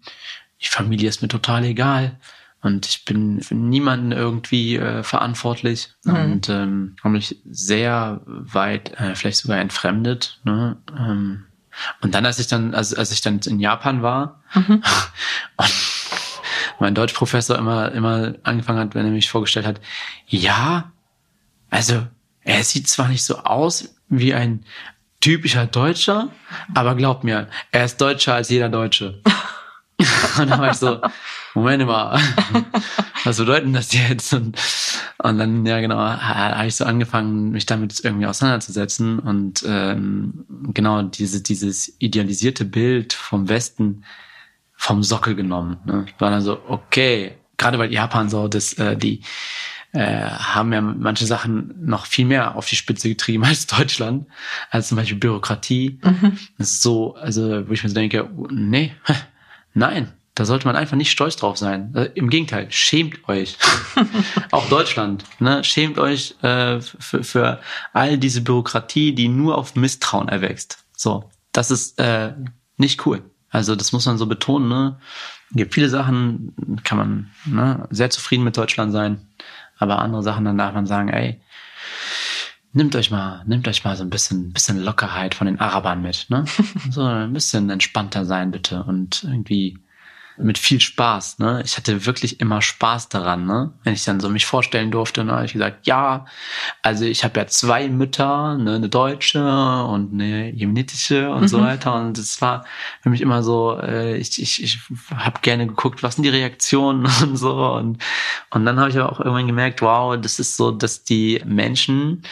[0.63, 2.17] die Familie ist mir total egal
[2.63, 6.15] und ich bin für niemanden irgendwie äh, verantwortlich mhm.
[6.15, 10.39] und ähm, habe mich sehr weit, äh, vielleicht sogar entfremdet.
[10.45, 10.77] Ne?
[10.97, 11.43] Ähm,
[12.01, 14.81] und dann, als ich dann, als, als ich dann in Japan war mhm.
[15.57, 15.73] und
[16.79, 19.81] mein Deutschprofessor immer, immer angefangen hat, wenn er mich vorgestellt hat,
[20.27, 20.91] ja,
[21.69, 22.07] also
[22.43, 24.63] er sieht zwar nicht so aus wie ein
[25.19, 26.29] typischer Deutscher,
[26.73, 29.21] aber glaub mir, er ist deutscher als jeder Deutsche.
[30.37, 31.01] und dann war ich so,
[31.53, 32.19] Moment mal,
[33.23, 34.33] was bedeutet das jetzt?
[34.33, 34.57] Und,
[35.19, 41.03] und dann, ja genau, habe ich so angefangen, mich damit irgendwie auseinanderzusetzen und ähm, genau
[41.03, 44.03] diese, dieses idealisierte Bild vom Westen
[44.75, 45.77] vom Sockel genommen.
[45.85, 46.05] Ne?
[46.19, 49.21] War dann so, okay, gerade weil Japan so, das, äh, die
[49.93, 54.27] äh, haben ja manche Sachen noch viel mehr auf die Spitze getrieben als Deutschland,
[54.71, 55.99] als zum Beispiel Bürokratie.
[56.03, 56.37] Mhm.
[56.57, 58.93] Das ist so, also wo ich mir so denke, nee,
[59.73, 61.93] nein, da sollte man einfach nicht stolz drauf sein.
[61.95, 63.57] Äh, Im Gegenteil, schämt euch.
[64.51, 65.63] Auch Deutschland, ne?
[65.63, 67.59] schämt euch äh, für, für
[67.93, 70.85] all diese Bürokratie, die nur auf Misstrauen erwächst.
[70.95, 72.33] So, das ist äh,
[72.77, 73.21] nicht cool.
[73.49, 74.67] Also das muss man so betonen.
[74.67, 74.97] Ne?
[75.51, 79.27] Es gibt viele Sachen, kann man ne, sehr zufrieden mit Deutschland sein,
[79.77, 81.39] aber andere Sachen, dann darf man sagen, ey,
[82.71, 86.25] nimmt euch mal, nimmt euch mal so ein bisschen, bisschen Lockerheit von den Arabern mit,
[86.29, 86.45] ne?
[86.89, 89.77] So ein bisschen entspannter sein bitte und irgendwie
[90.37, 91.39] mit viel Spaß.
[91.39, 91.61] Ne?
[91.63, 93.71] Ich hatte wirklich immer Spaß daran, ne?
[93.83, 95.23] wenn ich dann so mich vorstellen durfte.
[95.23, 95.33] Ne?
[95.33, 96.25] habe ich gesagt, ja,
[96.81, 98.75] also ich habe ja zwei Mütter, ne?
[98.75, 101.47] eine deutsche und eine jemenitische und mhm.
[101.47, 101.95] so weiter.
[101.95, 102.65] Und es war
[103.01, 104.79] für mich immer so, äh, ich, ich, ich
[105.15, 107.53] habe gerne geguckt, was sind die Reaktionen und so.
[107.73, 108.01] Und,
[108.49, 112.23] und dann habe ich aber auch irgendwann gemerkt, wow, das ist so, dass die Menschen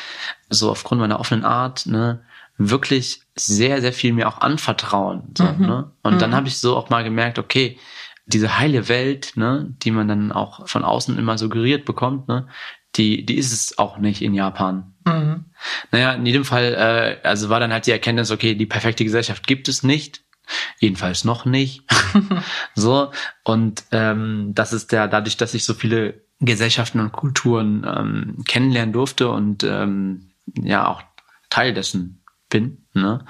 [0.49, 2.19] so aufgrund meiner offenen Art, ne,
[2.69, 5.34] wirklich sehr, sehr viel mir auch anvertrauen.
[5.38, 5.65] So, mhm.
[5.65, 5.91] ne?
[6.04, 6.19] Und mhm.
[6.19, 7.78] dann habe ich so auch mal gemerkt, okay,
[8.26, 12.47] diese heile Welt, ne, die man dann auch von außen immer suggeriert bekommt, ne,
[12.95, 14.93] die, die ist es auch nicht in Japan.
[15.06, 15.45] Mhm.
[15.91, 16.74] Naja, in jedem Fall,
[17.24, 20.24] äh, also war dann halt die Erkenntnis, okay, die perfekte Gesellschaft gibt es nicht.
[20.80, 21.84] Jedenfalls noch nicht.
[22.76, 23.12] so.
[23.43, 28.91] Und ähm, das ist der, dadurch, dass ich so viele Gesellschaften und Kulturen ähm, kennenlernen
[28.91, 31.04] durfte und ähm, ja auch
[31.50, 32.20] Teil dessen
[32.51, 33.25] bin, ne,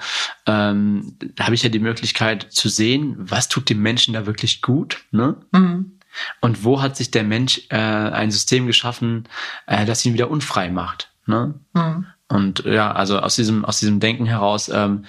[0.46, 4.60] ähm, da habe ich ja die Möglichkeit zu sehen, was tut dem Menschen da wirklich
[4.60, 5.36] gut, ne?
[5.52, 5.98] Mhm.
[6.42, 9.26] Und wo hat sich der Mensch äh, ein System geschaffen,
[9.66, 11.54] äh, das ihn wieder unfrei macht, ne?
[11.72, 12.06] Mhm.
[12.28, 15.06] Und ja, also aus diesem aus diesem Denken heraus ähm,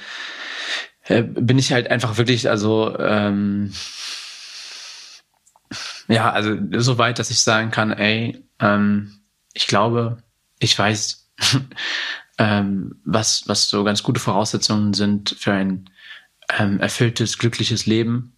[1.04, 3.74] äh, bin ich halt einfach wirklich, also ähm,
[6.08, 9.20] ja, also so weit, dass ich sagen kann, ey, ähm,
[9.54, 10.24] ich glaube,
[10.60, 11.30] ich weiß,
[12.38, 15.90] ähm, was, was so ganz gute Voraussetzungen sind für ein
[16.58, 18.36] ähm, erfülltes, glückliches Leben.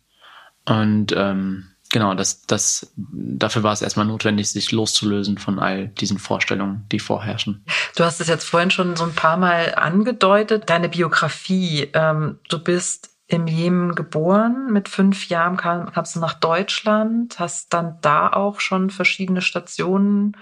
[0.65, 6.19] Und ähm, genau, das, das, dafür war es erstmal notwendig, sich loszulösen von all diesen
[6.19, 7.65] Vorstellungen, die vorherrschen.
[7.95, 11.89] Du hast es jetzt vorhin schon so ein paar Mal angedeutet, deine Biografie.
[11.93, 14.71] Ähm, du bist im Jemen geboren.
[14.71, 20.37] Mit fünf Jahren kam, kamst du nach Deutschland, hast dann da auch schon verschiedene Stationen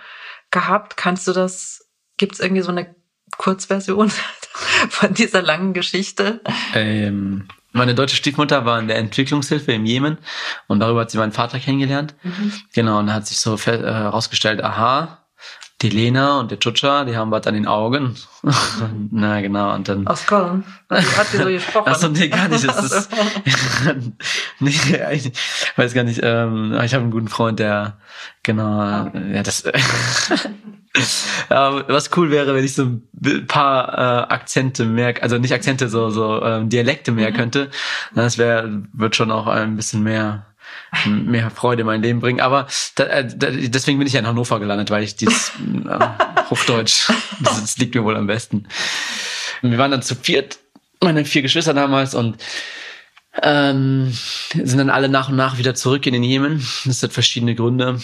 [0.51, 0.97] gehabt.
[0.97, 1.87] Kannst du das,
[2.17, 2.93] gibt es irgendwie so eine
[3.37, 4.11] Kurzversion
[4.89, 6.41] von dieser langen Geschichte?
[6.73, 10.17] Ähm, meine deutsche Stiefmutter war in der Entwicklungshilfe im Jemen
[10.67, 12.13] und darüber hat sie meinen Vater kennengelernt.
[12.23, 12.53] Mhm.
[12.73, 15.23] Genau, und hat sich so herausgestellt, äh, aha,
[15.83, 18.15] die Lena und der Chucha, die haben was an den Augen.
[19.11, 20.07] Na genau, und dann.
[20.07, 20.63] Aus Köln.
[20.89, 21.89] Hat die so gesprochen?
[21.89, 22.65] Achso, nee, gar nicht.
[22.65, 23.09] Das ist,
[24.59, 24.71] nee,
[25.11, 25.31] ich
[25.75, 26.21] weiß gar nicht.
[26.23, 27.97] Ähm, ich habe einen guten Freund, der
[28.43, 29.11] genau, ah.
[29.33, 29.65] ja, das
[31.49, 35.89] ja, was cool wäre, wenn ich so ein paar äh, Akzente mehr, also nicht Akzente,
[35.89, 37.35] so so ähm, Dialekte mehr mhm.
[37.35, 37.71] könnte.
[38.13, 40.45] Das wäre wird schon auch ein bisschen mehr
[41.07, 42.39] mehr Freude in mein Leben bringen.
[42.39, 45.51] Aber da, äh, da, deswegen bin ich ja in Hannover gelandet, weil ich dieses
[45.87, 45.99] äh,
[46.49, 47.09] Hochdeutsch,
[47.41, 48.67] das, das liegt mir wohl am besten.
[49.61, 50.59] Wir waren dann zu viert,
[51.01, 52.37] meine vier Geschwister damals und
[53.41, 54.13] ähm,
[54.53, 56.65] sind dann alle nach und nach wieder zurück in den Jemen.
[56.85, 57.99] Das hat verschiedene Gründe.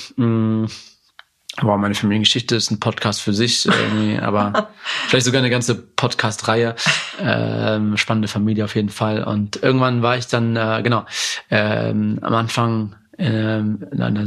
[1.61, 4.69] Wow, meine Familiengeschichte ist ein Podcast für sich, irgendwie, aber
[5.07, 6.75] vielleicht sogar eine ganze Podcast-Reihe.
[7.21, 9.23] Ähm, spannende Familie auf jeden Fall.
[9.23, 11.05] Und irgendwann war ich dann, äh, genau,
[11.49, 14.25] ähm, am Anfang ähm, in einer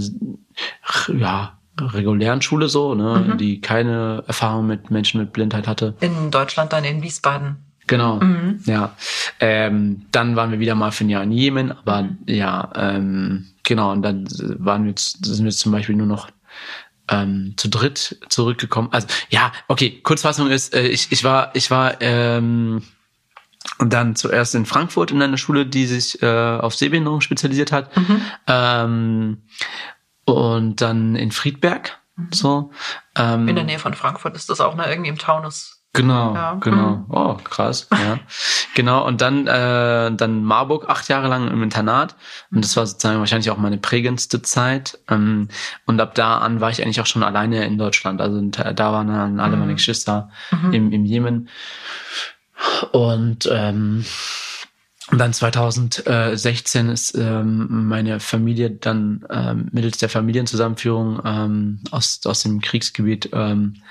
[1.16, 3.38] ja, regulären Schule so, ne, mhm.
[3.38, 5.94] die keine Erfahrung mit Menschen mit Blindheit hatte.
[6.00, 7.56] In Deutschland dann in Wiesbaden.
[7.86, 8.60] Genau, mhm.
[8.66, 8.94] ja.
[9.40, 12.18] Ähm, dann waren wir wieder mal für ein Jahr in Jemen, aber mhm.
[12.26, 14.26] ja, ähm, genau, und dann
[14.58, 16.28] waren wir jetzt, sind wir zum Beispiel nur noch
[17.08, 18.88] ähm, zu dritt zurückgekommen.
[18.92, 22.82] Also ja, okay, Kurzfassung ist, äh, ich, ich war, ich war ähm,
[23.78, 27.96] und dann zuerst in Frankfurt in einer Schule, die sich äh, auf Sehbehinderung spezialisiert hat.
[27.96, 28.22] Mhm.
[28.46, 29.42] Ähm,
[30.24, 31.98] und dann in Friedberg.
[32.16, 32.28] Mhm.
[32.32, 32.70] So.
[33.16, 35.81] Ähm, in der Nähe von Frankfurt ist das auch ne, irgendwie im Taunus.
[35.94, 36.54] Genau, ja.
[36.54, 36.96] genau.
[36.96, 37.04] Mhm.
[37.10, 37.88] Oh, krass.
[37.92, 38.18] Ja.
[38.74, 39.06] genau.
[39.06, 42.16] Und dann, äh, dann Marburg acht Jahre lang im Internat.
[42.50, 44.98] Und das war sozusagen wahrscheinlich auch meine prägendste Zeit.
[45.10, 45.48] Ähm,
[45.84, 48.22] und ab da an war ich eigentlich auch schon alleine in Deutschland.
[48.22, 49.76] Also da waren dann alle meine mhm.
[49.76, 50.72] Geschwister mhm.
[50.72, 51.48] im, im Jemen.
[52.92, 54.04] Und ähm,
[55.10, 62.62] dann 2016 ist ähm, meine Familie dann ähm, mittels der Familienzusammenführung ähm, aus, aus dem
[62.62, 63.82] Kriegsgebiet ähm,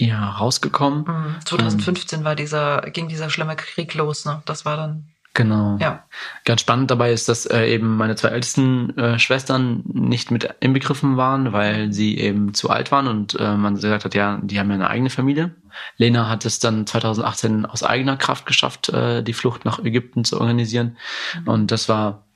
[0.00, 1.36] ja, rausgekommen.
[1.44, 2.24] 2015 mhm.
[2.24, 4.42] war dieser, ging dieser schlimme Krieg los, ne?
[4.46, 5.78] Das war dann Genau.
[5.80, 6.04] Ja.
[6.44, 11.16] Ganz spannend dabei ist, dass äh, eben meine zwei ältesten äh, Schwestern nicht mit inbegriffen
[11.16, 14.70] waren, weil sie eben zu alt waren und äh, man gesagt hat, ja, die haben
[14.70, 15.54] ja eine eigene Familie.
[15.96, 20.40] Lena hat es dann 2018 aus eigener Kraft geschafft, äh, die Flucht nach Ägypten zu
[20.40, 20.96] organisieren.
[21.42, 21.48] Mhm.
[21.48, 22.26] Und das war.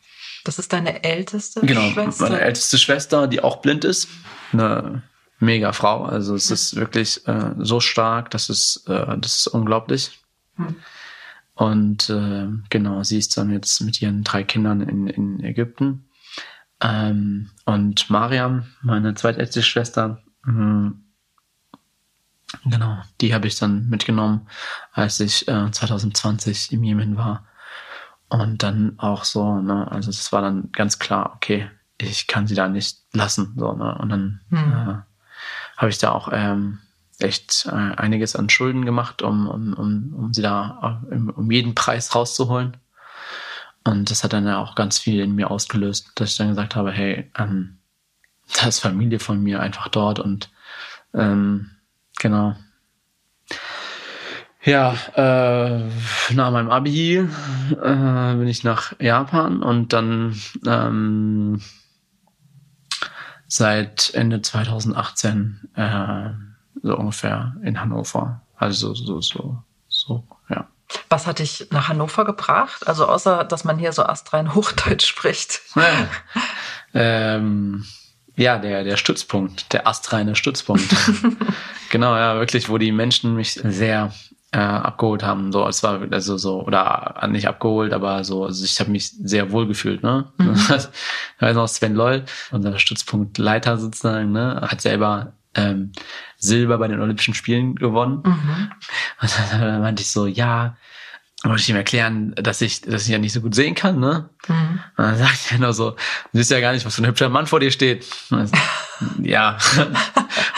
[0.44, 2.24] Das ist deine älteste genau, Schwester?
[2.24, 4.08] Meine älteste Schwester, die auch blind ist.
[4.52, 5.02] Eine
[5.44, 6.04] mega Frau.
[6.04, 6.54] Also es mhm.
[6.54, 10.20] ist wirklich äh, so stark, das ist, äh, das ist unglaublich.
[10.56, 10.76] Mhm.
[11.54, 16.08] Und äh, genau, sie ist dann jetzt mit ihren drei Kindern in, in Ägypten.
[16.80, 20.92] Ähm, und Mariam, meine zweitälteste Schwester, mh,
[22.64, 24.48] genau, die habe ich dann mitgenommen,
[24.92, 27.46] als ich äh, 2020 im Jemen war.
[28.28, 32.54] Und dann auch so, ne, also es war dann ganz klar, okay, ich kann sie
[32.54, 33.54] da nicht lassen.
[33.56, 33.96] So, ne?
[33.98, 34.72] Und dann hm.
[34.72, 35.13] äh,
[35.76, 36.78] habe ich da auch ähm,
[37.18, 41.74] echt äh, einiges an Schulden gemacht, um, um, um, um sie da äh, um jeden
[41.74, 42.76] Preis rauszuholen.
[43.84, 46.74] Und das hat dann ja auch ganz viel in mir ausgelöst, dass ich dann gesagt
[46.74, 47.78] habe, hey, ähm,
[48.60, 50.50] da ist Familie von mir einfach dort und
[51.12, 51.70] ähm,
[52.18, 52.56] genau.
[54.62, 55.84] Ja, äh,
[56.32, 57.24] nach meinem Abi äh,
[58.34, 61.60] bin ich nach Japan und dann ähm,
[63.48, 66.30] seit Ende 2018 äh,
[66.82, 68.42] so ungefähr in Hannover.
[68.56, 70.68] Also so, so, so, ja.
[71.08, 72.86] Was hat dich nach Hannover gebracht?
[72.86, 75.60] Also außer, dass man hier so astrein Hochdeutsch spricht.
[75.74, 76.08] Ja,
[76.94, 77.84] ähm,
[78.36, 80.94] ja der, der Stützpunkt, der astreine Stützpunkt.
[81.90, 84.12] genau, ja, wirklich, wo die Menschen mich sehr
[84.54, 85.50] äh, abgeholt haben.
[85.50, 89.50] So, es war also so, oder nicht abgeholt, aber so, also ich habe mich sehr
[89.50, 90.32] wohl gefühlt, ne?
[90.38, 90.54] Mhm.
[90.54, 95.90] ich weiß noch, Sven Loll, unser Stützpunktleiter sozusagen, ne, hat selber ähm,
[96.36, 98.22] Silber bei den Olympischen Spielen gewonnen.
[98.24, 98.70] Mhm.
[99.20, 100.76] Und dann meinte ich so, ja,
[101.42, 104.30] wollte ich ihm erklären, dass ich, dass ich ja nicht so gut sehen kann, ne?
[104.46, 104.80] Mhm.
[104.96, 105.98] Und dann sagt er nur so, du
[106.32, 108.06] siehst ja gar nicht, was für ein hübscher Mann vor dir steht.
[109.20, 109.58] ja,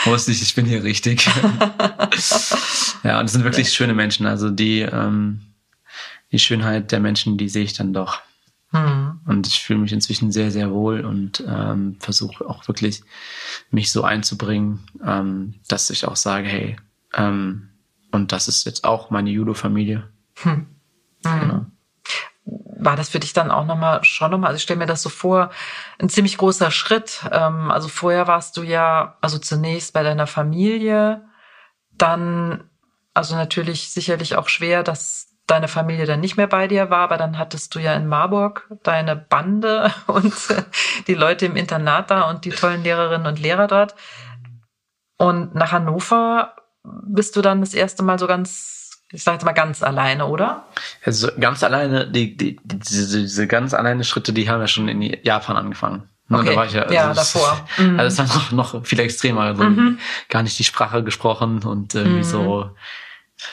[0.05, 1.25] wusste ich, ich bin hier richtig.
[3.03, 4.25] ja, und es sind wirklich schöne Menschen.
[4.25, 5.41] Also die, ähm,
[6.31, 8.21] die Schönheit der Menschen, die sehe ich dann doch.
[8.71, 9.21] Mhm.
[9.25, 13.01] Und ich fühle mich inzwischen sehr, sehr wohl und ähm, versuche auch wirklich,
[13.71, 16.75] mich so einzubringen, ähm, dass ich auch sage, hey,
[17.13, 17.69] ähm,
[18.11, 20.09] und das ist jetzt auch meine Judo-Familie.
[20.35, 20.67] Hm.
[21.23, 21.39] Mhm.
[21.39, 21.65] Genau.
[22.79, 25.09] War das für dich dann auch nochmal schon nochmal, also ich stelle mir das so
[25.09, 25.49] vor,
[25.99, 27.21] ein ziemlich großer Schritt.
[27.31, 31.23] Ähm, also vorher warst du ja, also zunächst bei deiner Familie,
[31.97, 32.69] dann,
[33.13, 37.17] also natürlich sicherlich auch schwer, dass deine Familie dann nicht mehr bei dir war, aber
[37.17, 40.33] dann hattest du ja in Marburg deine Bande und
[41.07, 43.95] die Leute im Internat da und die tollen Lehrerinnen und Lehrer dort.
[45.17, 48.76] Und nach Hannover bist du dann das erste Mal so ganz,
[49.11, 50.65] ich sag jetzt mal ganz alleine, oder?
[51.03, 55.01] Also ganz alleine, die, die, diese, diese ganz alleine Schritte, die haben ja schon in
[55.23, 56.09] Japan angefangen.
[56.29, 56.49] Ne, okay.
[56.49, 57.67] Da war ich ja, also ja davor.
[57.77, 57.99] Mhm.
[57.99, 59.41] Also das war noch, noch viel extremer.
[59.41, 59.99] Also mhm.
[60.29, 62.23] gar nicht die Sprache gesprochen und irgendwie mhm.
[62.23, 62.71] so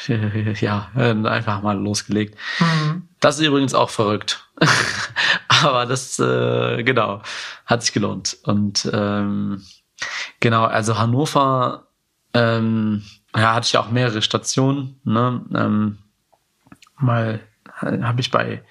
[0.61, 2.37] ja, einfach mal losgelegt.
[2.59, 3.09] Mhm.
[3.21, 4.49] Das ist übrigens auch verrückt.
[5.49, 7.23] Aber das, äh, genau,
[7.67, 8.39] hat sich gelohnt.
[8.45, 9.63] Und ähm,
[10.41, 11.89] genau, also Hannover,
[12.33, 13.05] ähm,
[13.37, 15.01] ja, hatte ich ja auch mehrere Stationen.
[15.05, 15.45] Ne?
[15.55, 15.99] Ähm,
[16.97, 17.41] mal
[17.81, 18.63] habe ich bei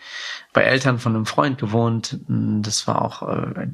[0.54, 2.20] bei Eltern von einem Freund gewohnt.
[2.28, 3.68] Das war auch äh,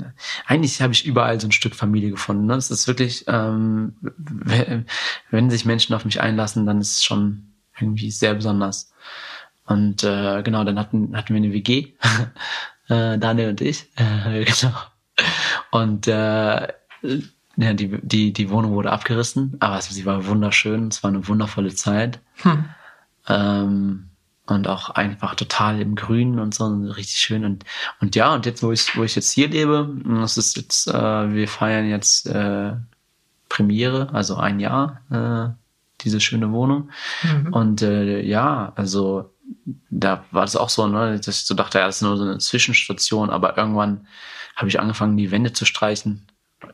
[0.47, 2.45] eigentlich habe ich überall so ein Stück Familie gefunden.
[2.45, 2.55] Ne?
[2.55, 3.95] Es ist wirklich, ähm,
[5.29, 8.91] wenn sich Menschen auf mich einlassen, dann ist es schon irgendwie sehr besonders.
[9.65, 11.93] Und äh, genau, dann hatten hatten wir eine WG,
[12.89, 14.73] äh, Daniel und ich, äh, genau.
[15.71, 16.67] Und äh,
[17.59, 20.87] ja, die, die, die Wohnung wurde abgerissen, aber sie war wunderschön.
[20.87, 22.21] Es war eine wundervolle Zeit.
[22.37, 22.65] Hm.
[23.27, 24.09] Ähm,
[24.45, 27.65] und auch einfach total im Grünen und so richtig schön und
[28.01, 31.33] und ja und jetzt wo ich wo ich jetzt hier lebe das ist jetzt äh,
[31.33, 32.71] wir feiern jetzt äh,
[33.47, 35.53] Premiere also ein Jahr äh,
[36.01, 36.89] diese schöne Wohnung
[37.21, 37.53] mhm.
[37.53, 39.31] und äh, ja also
[39.91, 42.23] da war das auch so ne dass ich so dachte ja das ist nur so
[42.23, 44.07] eine Zwischenstation aber irgendwann
[44.55, 46.25] habe ich angefangen die Wände zu streichen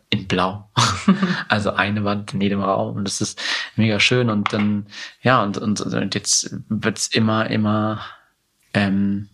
[0.09, 0.69] in Blau.
[1.47, 2.97] also eine Wand in jedem Raum.
[2.97, 3.41] Und das ist
[3.75, 4.29] mega schön.
[4.29, 4.87] Und dann,
[5.21, 8.01] ja, und, und, und jetzt wird's immer, immer
[8.73, 9.29] ähm,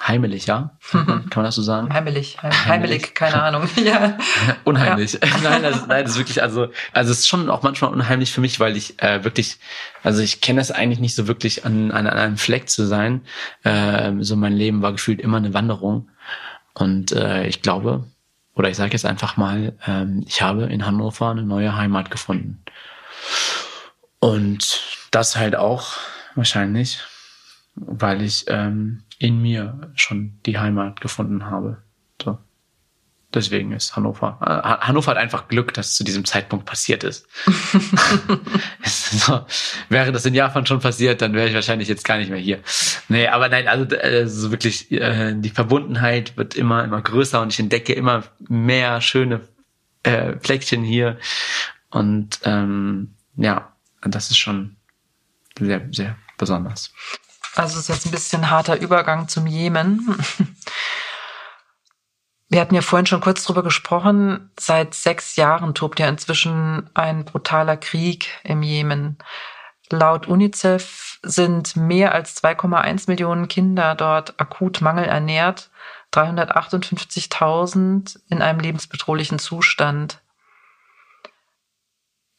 [0.00, 0.76] heimelig, ja?
[0.90, 1.92] Kann man das so sagen?
[1.92, 3.68] Heimelig, heim, heimelig, keine Ahnung.
[3.84, 4.16] ja.
[4.64, 5.14] Unheimlich.
[5.14, 5.20] Ja.
[5.42, 8.40] nein, das, nein, das ist wirklich, also, also es ist schon auch manchmal unheimlich für
[8.40, 9.58] mich, weil ich äh, wirklich,
[10.02, 13.22] also ich kenne das eigentlich nicht so wirklich, an, an, an einem Fleck zu sein.
[13.64, 16.08] Äh, so mein Leben war gefühlt immer eine Wanderung.
[16.74, 18.04] Und äh, ich glaube,
[18.58, 22.62] oder ich sage jetzt einfach mal, ähm, ich habe in Hannover eine neue Heimat gefunden.
[24.18, 25.92] Und das halt auch
[26.34, 27.00] wahrscheinlich,
[27.76, 31.78] weil ich ähm, in mir schon die Heimat gefunden habe.
[32.20, 32.38] So.
[33.34, 34.38] Deswegen ist Hannover.
[34.40, 37.26] Äh, Hannover hat einfach Glück, dass es zu diesem Zeitpunkt passiert ist.
[38.84, 39.44] so,
[39.90, 42.60] wäre das in Japan schon passiert, dann wäre ich wahrscheinlich jetzt gar nicht mehr hier.
[43.08, 47.58] Nee, aber nein, also, also wirklich, äh, die Verbundenheit wird immer, immer größer und ich
[47.58, 49.42] entdecke immer mehr schöne
[50.04, 51.18] äh, Fleckchen hier.
[51.90, 54.76] Und ähm, ja, das ist schon
[55.58, 56.92] sehr, sehr besonders.
[57.54, 60.16] Also es ist jetzt ein bisschen harter Übergang zum Jemen.
[62.48, 64.50] Wir hatten ja vorhin schon kurz drüber gesprochen.
[64.58, 69.18] Seit sechs Jahren tobt ja inzwischen ein brutaler Krieg im Jemen.
[69.90, 75.70] Laut UNICEF sind mehr als 2,1 Millionen Kinder dort akut mangelernährt,
[76.12, 80.22] 358.000 in einem lebensbedrohlichen Zustand.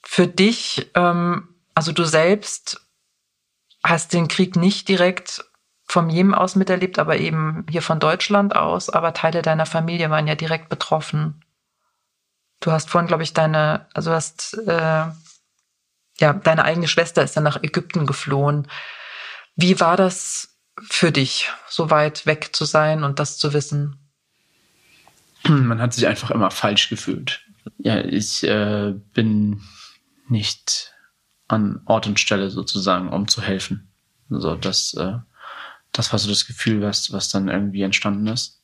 [0.02, 2.82] Für dich, ähm, also du selbst
[3.84, 5.46] hast den Krieg nicht direkt
[5.90, 8.90] vom Jemen aus miterlebt, aber eben hier von Deutschland aus.
[8.90, 11.44] Aber Teile deiner Familie waren ja direkt betroffen.
[12.60, 15.06] Du hast vorhin, glaube ich, deine, also hast, äh,
[16.20, 18.68] ja, deine eigene Schwester ist dann nach Ägypten geflohen.
[19.56, 23.98] Wie war das für dich, so weit weg zu sein und das zu wissen?
[25.48, 27.44] Man hat sich einfach immer falsch gefühlt.
[27.80, 29.64] Ja, ich äh, bin
[30.28, 30.94] nicht
[31.48, 33.92] an Ort und Stelle sozusagen, um zu helfen.
[34.30, 35.18] So, das äh,
[35.92, 38.62] das war so das Gefühl, was, was dann irgendwie entstanden ist.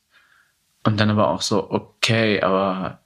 [0.83, 3.01] Und dann aber auch so, okay, aber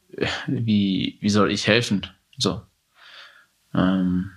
[0.48, 2.08] wie, wie soll ich helfen?
[2.38, 2.62] So.
[3.74, 4.32] Ähm,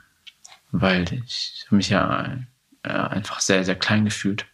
[0.71, 2.39] weil ich mich ja
[2.83, 4.47] äh, einfach sehr, sehr klein gefühlt.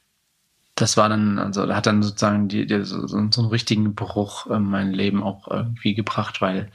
[0.74, 4.62] Das war dann, also hat dann sozusagen die, die, so, so einen richtigen Bruch in
[4.62, 6.70] mein Leben auch irgendwie gebracht, weil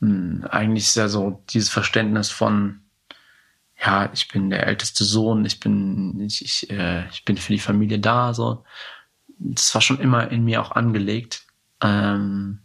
[0.00, 2.80] mh, hm, eigentlich ist ja so dieses Verständnis von,
[3.84, 7.58] ja, ich bin der älteste Sohn, ich bin, ich, ich, äh, ich bin für die
[7.58, 8.64] Familie da, so.
[9.38, 11.42] Das war schon immer in mir auch angelegt.
[11.82, 12.60] Ähm,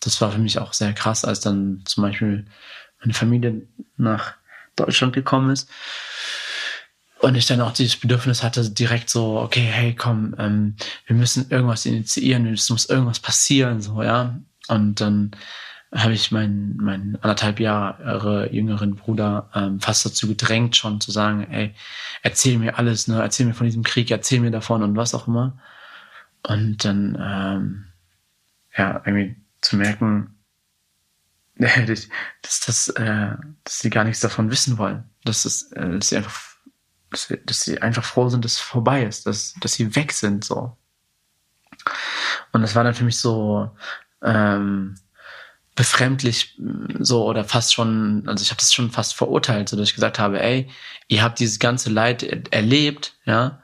[0.00, 2.46] das war für mich auch sehr krass, als dann zum Beispiel
[3.00, 4.34] meine Familie nach
[4.76, 5.68] Deutschland gekommen ist.
[7.20, 10.76] Und ich dann auch dieses Bedürfnis hatte, direkt so, okay, hey, komm, ähm,
[11.06, 14.40] wir müssen irgendwas initiieren, es muss irgendwas passieren, so, ja.
[14.68, 15.32] Und dann
[15.94, 21.46] habe ich meinen, meinen anderthalb Jahre jüngeren Bruder ähm, fast dazu gedrängt, schon zu sagen,
[21.50, 21.74] ey,
[22.22, 25.28] erzähl mir alles, ne, erzähl mir von diesem Krieg, erzähl mir davon und was auch
[25.28, 25.58] immer.
[26.42, 27.84] Und dann, ähm,
[28.76, 30.34] ja, irgendwie zu merken,
[31.56, 35.04] dass, dass, äh, dass sie gar nichts davon wissen wollen.
[35.24, 36.52] Dass, es, äh, dass sie einfach
[37.10, 40.12] dass, wir, dass sie einfach froh sind, dass es vorbei ist, dass, dass sie weg
[40.12, 40.76] sind so.
[42.52, 43.70] Und das war dann für mich so,
[44.22, 44.96] ähm,
[45.74, 46.58] befremdlich
[46.98, 50.18] so oder fast schon, also ich habe das schon fast verurteilt, so dass ich gesagt
[50.18, 50.68] habe, ey,
[51.08, 53.62] ihr habt dieses ganze Leid er erlebt, ja,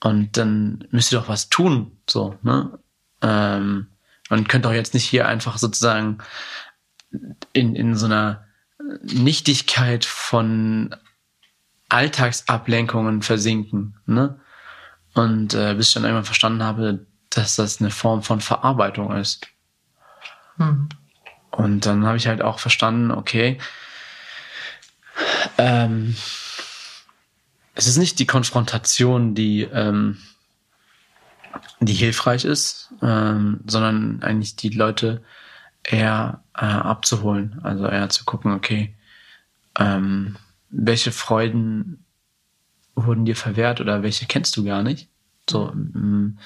[0.00, 2.78] und dann müsst ihr doch was tun, so, ne?
[3.22, 3.88] Ähm,
[4.30, 6.18] und könnt doch jetzt nicht hier einfach sozusagen
[7.52, 8.46] in, in so einer
[9.02, 10.96] Nichtigkeit von
[11.88, 14.40] Alltagsablenkungen versinken, ne?
[15.14, 19.46] Und äh, bis ich dann irgendwann verstanden habe, dass das eine Form von Verarbeitung ist.
[20.56, 20.88] Hm.
[21.56, 23.58] Und dann habe ich halt auch verstanden, okay,
[25.56, 26.16] ähm,
[27.76, 30.18] es ist nicht die Konfrontation, die, ähm,
[31.80, 35.22] die hilfreich ist, ähm, sondern eigentlich die Leute
[35.84, 37.60] eher äh, abzuholen.
[37.62, 38.94] Also eher zu gucken, okay,
[39.78, 40.36] ähm,
[40.70, 42.04] welche Freuden
[42.96, 45.08] wurden dir verwehrt oder welche kennst du gar nicht?
[45.48, 46.38] So ähm,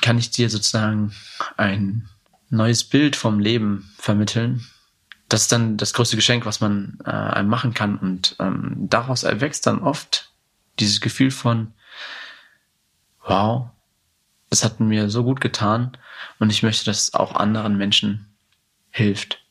[0.00, 1.12] kann ich dir sozusagen
[1.56, 2.08] ein
[2.52, 4.66] neues Bild vom Leben vermitteln,
[5.28, 7.98] das ist dann das größte Geschenk, was man äh, einem machen kann.
[7.98, 10.30] Und ähm, daraus erwächst dann oft
[10.78, 11.72] dieses Gefühl von,
[13.26, 13.70] wow,
[14.50, 15.96] es hat mir so gut getan
[16.38, 18.34] und ich möchte, dass es auch anderen Menschen
[18.90, 19.42] hilft.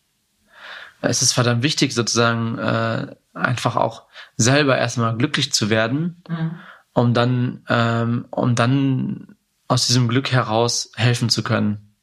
[1.01, 4.03] Es ist verdammt wichtig, sozusagen äh, einfach auch
[4.37, 6.59] selber erstmal glücklich zu werden, mhm.
[6.93, 9.35] um dann, ähm, um dann
[9.67, 11.95] aus diesem Glück heraus helfen zu können.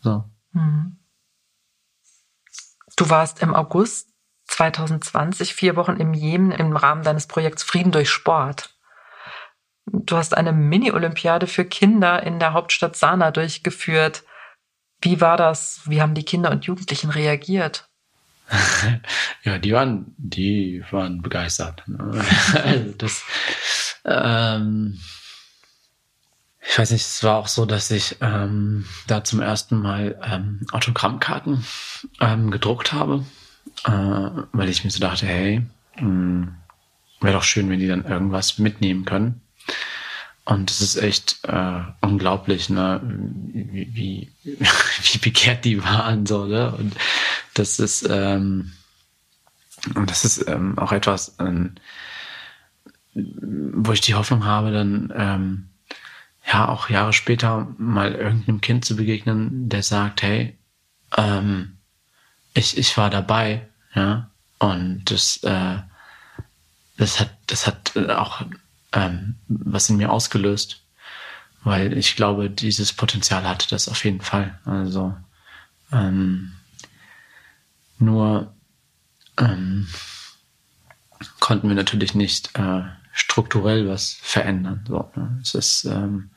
[0.00, 0.24] So.
[0.56, 0.96] Mhm.
[2.96, 4.08] Du warst im August
[4.46, 8.74] 2020 vier Wochen im Jemen im Rahmen deines Projekts Frieden durch Sport.
[9.84, 14.24] Du hast eine Mini-Olympiade für Kinder in der Hauptstadt Sanaa durchgeführt.
[15.00, 15.82] Wie war das?
[15.84, 17.88] Wie haben die Kinder und Jugendlichen reagiert?
[19.42, 21.84] ja, die waren, die waren begeistert.
[22.64, 23.22] also das,
[24.04, 25.00] ähm,
[26.68, 30.66] ich weiß nicht, es war auch so, dass ich ähm, da zum ersten Mal ähm,
[30.72, 31.64] Autogrammkarten
[32.20, 33.24] ähm, gedruckt habe,
[33.84, 35.62] äh, weil ich mir so dachte, hey,
[35.94, 36.54] hm,
[37.20, 39.40] wäre doch schön, wenn die dann irgendwas mitnehmen können.
[40.44, 46.72] Und es ist echt äh, unglaublich, ne, wie, wie, wie begehrt die waren, so, ne?
[46.72, 46.94] Und
[47.54, 48.72] das ist, ähm,
[50.06, 51.74] das ist ähm, auch etwas, ähm,
[53.14, 55.68] wo ich die Hoffnung habe, dann ähm,
[56.46, 60.56] ja auch Jahre später mal irgendeinem Kind zu begegnen, der sagt, hey,
[61.16, 61.78] ähm,
[62.54, 65.78] ich, ich war dabei, ja, und das, äh,
[66.96, 68.42] das hat, das hat auch
[68.92, 70.82] ähm, was in mir ausgelöst,
[71.64, 74.58] weil ich glaube, dieses Potenzial hatte das auf jeden Fall.
[74.64, 75.14] Also
[75.92, 76.52] ähm,
[77.98, 78.54] nur
[79.38, 79.88] ähm,
[81.40, 82.82] konnten wir natürlich nicht äh,
[83.16, 84.84] strukturell was verändern.
[84.86, 85.38] So, ne?
[85.42, 86.30] Es ist ähm,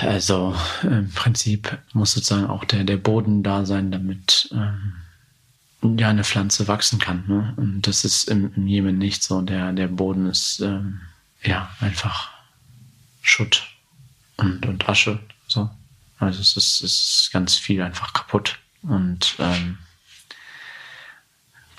[0.00, 6.24] also im Prinzip muss sozusagen auch der, der Boden da sein, damit ähm, ja eine
[6.24, 7.24] Pflanze wachsen kann.
[7.26, 7.54] Ne?
[7.56, 9.40] Und das ist im, im Jemen nicht so.
[9.42, 11.00] Der, der Boden ist ähm,
[11.42, 12.30] ja einfach
[13.22, 13.66] Schutt
[14.36, 15.18] und, und Asche.
[15.46, 15.70] So.
[16.18, 18.58] Also es ist, es ist ganz viel einfach kaputt.
[18.82, 19.78] Und ähm,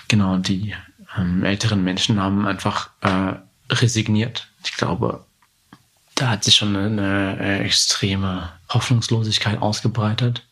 [0.08, 0.74] genau, die
[1.16, 3.34] ähm, älteren Menschen haben einfach äh,
[3.70, 4.48] resigniert.
[4.64, 5.24] Ich glaube,
[6.14, 10.44] da hat sich schon eine, eine äh, extreme Hoffnungslosigkeit ausgebreitet.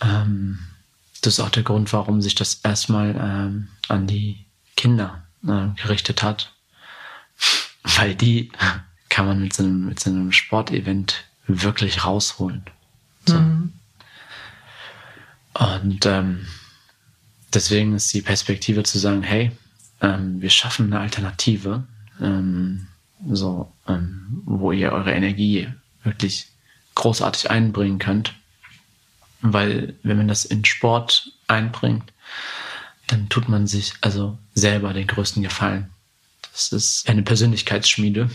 [0.00, 0.60] Ähm,
[1.22, 4.44] das ist auch der Grund, warum sich das erstmal ähm, an die
[4.76, 6.52] Kinder äh, gerichtet hat.
[7.82, 8.50] Weil die
[9.08, 12.64] kann man mit so einem, mit so einem Sportevent wirklich rausholen.
[13.26, 13.38] So.
[13.38, 13.72] Mhm.
[15.54, 16.46] Und ähm,
[17.54, 19.52] deswegen ist die Perspektive zu sagen, hey,
[20.00, 21.84] ähm, wir schaffen eine Alternative,
[22.20, 22.88] ähm,
[23.30, 25.68] so, ähm, wo ihr eure Energie
[26.02, 26.48] wirklich
[26.94, 28.34] großartig einbringen könnt
[29.44, 32.12] weil wenn man das in Sport einbringt,
[33.08, 35.90] dann tut man sich also selber den größten Gefallen.
[36.50, 38.30] Das ist eine Persönlichkeitsschmiede.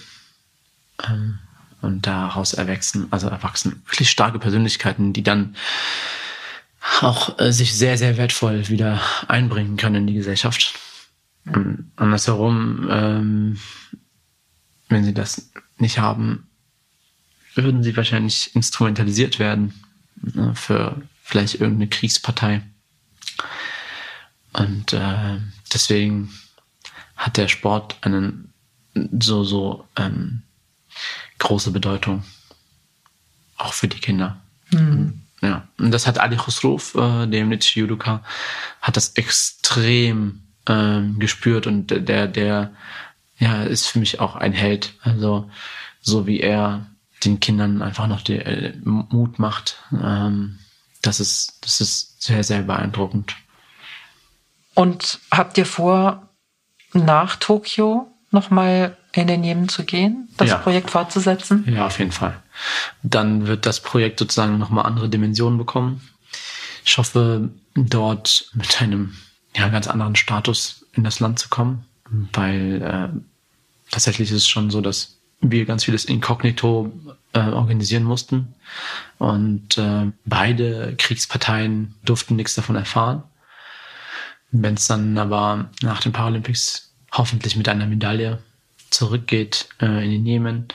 [1.07, 1.39] Ähm,
[1.81, 5.55] und daraus erwachsen, also erwachsen wirklich starke Persönlichkeiten, die dann
[7.01, 10.77] auch äh, sich sehr, sehr wertvoll wieder einbringen können in die Gesellschaft.
[11.45, 13.59] Und andersherum, ähm,
[14.87, 16.47] wenn sie das nicht haben,
[17.55, 19.73] würden sie wahrscheinlich instrumentalisiert werden
[20.15, 22.61] ne, für vielleicht irgendeine Kriegspartei.
[24.53, 25.37] Und äh,
[25.73, 26.33] deswegen
[27.15, 28.53] hat der Sport einen
[29.19, 30.43] so, so ähm,
[31.37, 32.23] große Bedeutung.
[33.57, 34.41] Auch für die Kinder.
[34.71, 35.21] Mhm.
[35.41, 35.67] Ja.
[35.77, 38.23] Und das hat Ali Khusrov, äh, der Nietzsche Judoka,
[38.81, 42.71] hat das extrem ähm, gespürt und der, der,
[43.37, 44.95] ja, ist für mich auch ein Held.
[45.01, 45.49] Also,
[46.01, 46.87] so wie er
[47.23, 49.77] den Kindern einfach noch die, äh, Mut macht.
[49.91, 50.59] Ähm,
[51.01, 53.35] das ist, das ist sehr, sehr beeindruckend.
[54.73, 56.29] Und habt ihr vor,
[56.93, 60.57] nach Tokio nochmal in den Jemen zu gehen, das ja.
[60.57, 61.65] Projekt fortzusetzen?
[61.67, 62.41] Ja, auf jeden Fall.
[63.03, 66.01] Dann wird das Projekt sozusagen nochmal andere Dimensionen bekommen.
[66.85, 69.15] Ich hoffe, dort mit einem
[69.55, 71.85] ja, ganz anderen Status in das Land zu kommen,
[72.33, 73.19] weil äh,
[73.91, 76.91] tatsächlich ist es schon so, dass wir ganz vieles inkognito
[77.33, 78.55] äh, organisieren mussten.
[79.17, 83.23] Und äh, beide Kriegsparteien durften nichts davon erfahren.
[84.51, 88.39] Wenn es dann aber nach den Paralympics hoffentlich mit einer Medaille
[88.89, 90.67] zurückgeht äh, in den Jemen,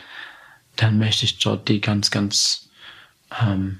[0.77, 2.69] dann möchte ich dort die ganz, ganz
[3.41, 3.79] ähm,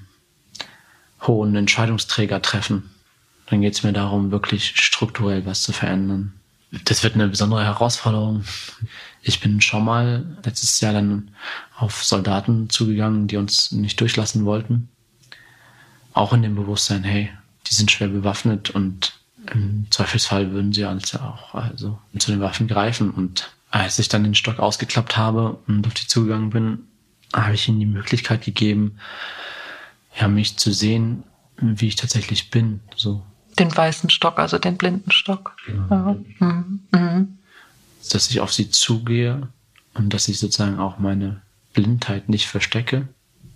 [1.21, 2.89] hohen Entscheidungsträger treffen.
[3.47, 6.33] Dann geht es mir darum, wirklich strukturell was zu verändern.
[6.83, 8.43] Das wird eine besondere Herausforderung.
[9.21, 11.31] Ich bin schon mal letztes Jahr dann
[11.77, 14.89] auf Soldaten zugegangen, die uns nicht durchlassen wollten.
[16.13, 17.31] Auch in dem Bewusstsein, hey,
[17.67, 19.13] die sind schwer bewaffnet und
[19.51, 23.11] im Zweifelsfall würden sie also auch also zu den Waffen greifen.
[23.11, 26.87] Und als ich dann den Stock ausgeklappt habe und auf die zugegangen bin,
[27.33, 28.97] habe ich ihnen die Möglichkeit gegeben,
[30.19, 31.23] ja, mich zu sehen,
[31.57, 32.79] wie ich tatsächlich bin.
[32.95, 33.23] So.
[33.59, 35.55] Den weißen Stock, also den blinden Stock.
[35.67, 35.87] Ja.
[35.89, 36.15] ja.
[36.39, 36.79] Mhm.
[36.91, 37.37] Mhm.
[38.11, 39.47] Dass ich auf sie zugehe
[39.93, 41.41] und dass ich sozusagen auch meine
[41.73, 43.07] Blindheit nicht verstecke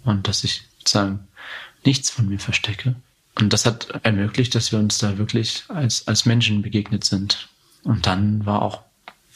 [0.03, 1.27] und dass ich sozusagen
[1.85, 2.95] nichts von mir verstecke.
[3.39, 7.47] Und das hat ermöglicht, dass wir uns da wirklich als, als Menschen begegnet sind.
[7.83, 8.81] Und dann war auch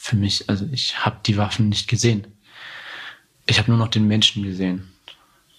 [0.04, 2.26] für mich, also ich habe die Waffen nicht gesehen.
[3.46, 4.92] Ich habe nur noch den Menschen gesehen.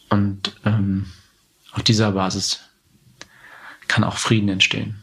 [0.09, 1.11] Und ähm,
[1.71, 2.59] auf dieser Basis
[3.87, 5.01] kann auch Frieden entstehen.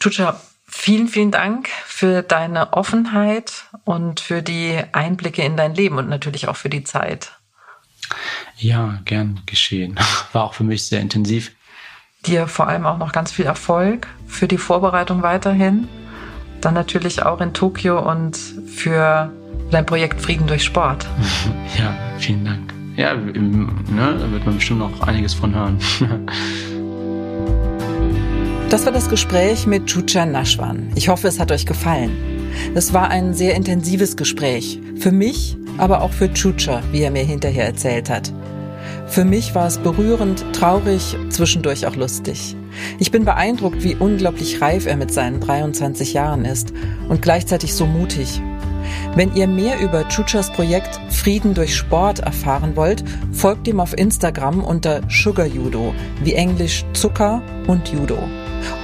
[0.00, 6.10] Chucha, vielen, vielen Dank für deine Offenheit und für die Einblicke in dein Leben und
[6.10, 7.32] natürlich auch für die Zeit.
[8.58, 9.98] Ja, gern geschehen.
[10.32, 11.52] War auch für mich sehr intensiv.
[12.26, 15.88] Dir vor allem auch noch ganz viel Erfolg für die Vorbereitung weiterhin.
[16.66, 19.30] Dann natürlich auch in Tokio und für
[19.70, 21.06] dein Projekt Frieden durch Sport.
[21.78, 22.74] Ja, vielen Dank.
[22.96, 25.78] Ja, ne, da wird man bestimmt noch einiges von hören.
[28.68, 30.90] Das war das Gespräch mit Chucha Nashwan.
[30.96, 32.10] Ich hoffe, es hat euch gefallen.
[32.74, 34.80] Es war ein sehr intensives Gespräch.
[34.96, 38.32] Für mich, aber auch für Chucha, wie er mir hinterher erzählt hat.
[39.06, 42.56] Für mich war es berührend, traurig, zwischendurch auch lustig.
[42.98, 46.72] Ich bin beeindruckt, wie unglaublich reif er mit seinen 23 Jahren ist
[47.08, 48.42] und gleichzeitig so mutig.
[49.14, 53.02] Wenn ihr mehr über Chuchas Projekt Frieden durch Sport erfahren wollt,
[53.32, 58.18] folgt ihm auf Instagram unter Sugar Judo, wie Englisch Zucker und Judo.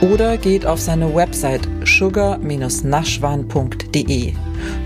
[0.01, 4.33] Oder geht auf seine Website sugar-nashwan.de.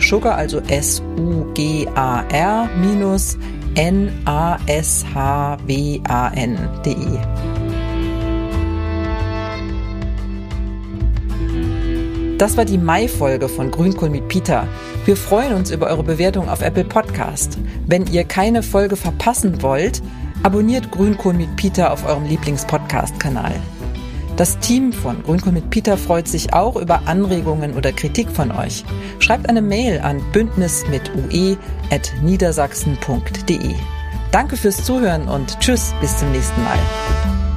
[0.01, 2.69] Sugar also S-U-G-A-R
[12.39, 14.69] Das war die Mai-Folge von Grünkohl mit Peter.
[15.07, 17.59] Wir freuen uns über eure Bewertung auf Apple Podcast.
[17.87, 20.03] Wenn ihr keine Folge verpassen wollt,
[20.43, 23.55] abonniert Grünkohl mit Peter auf eurem Lieblingspodcast-Kanal.
[24.37, 28.85] Das Team von Grünkohl mit Peter freut sich auch über Anregungen oder Kritik von euch.
[29.19, 31.57] Schreibt eine Mail an bündnis mit ue
[31.91, 33.75] at niedersachsen.de.
[34.31, 37.56] Danke fürs Zuhören und tschüss, bis zum nächsten Mal.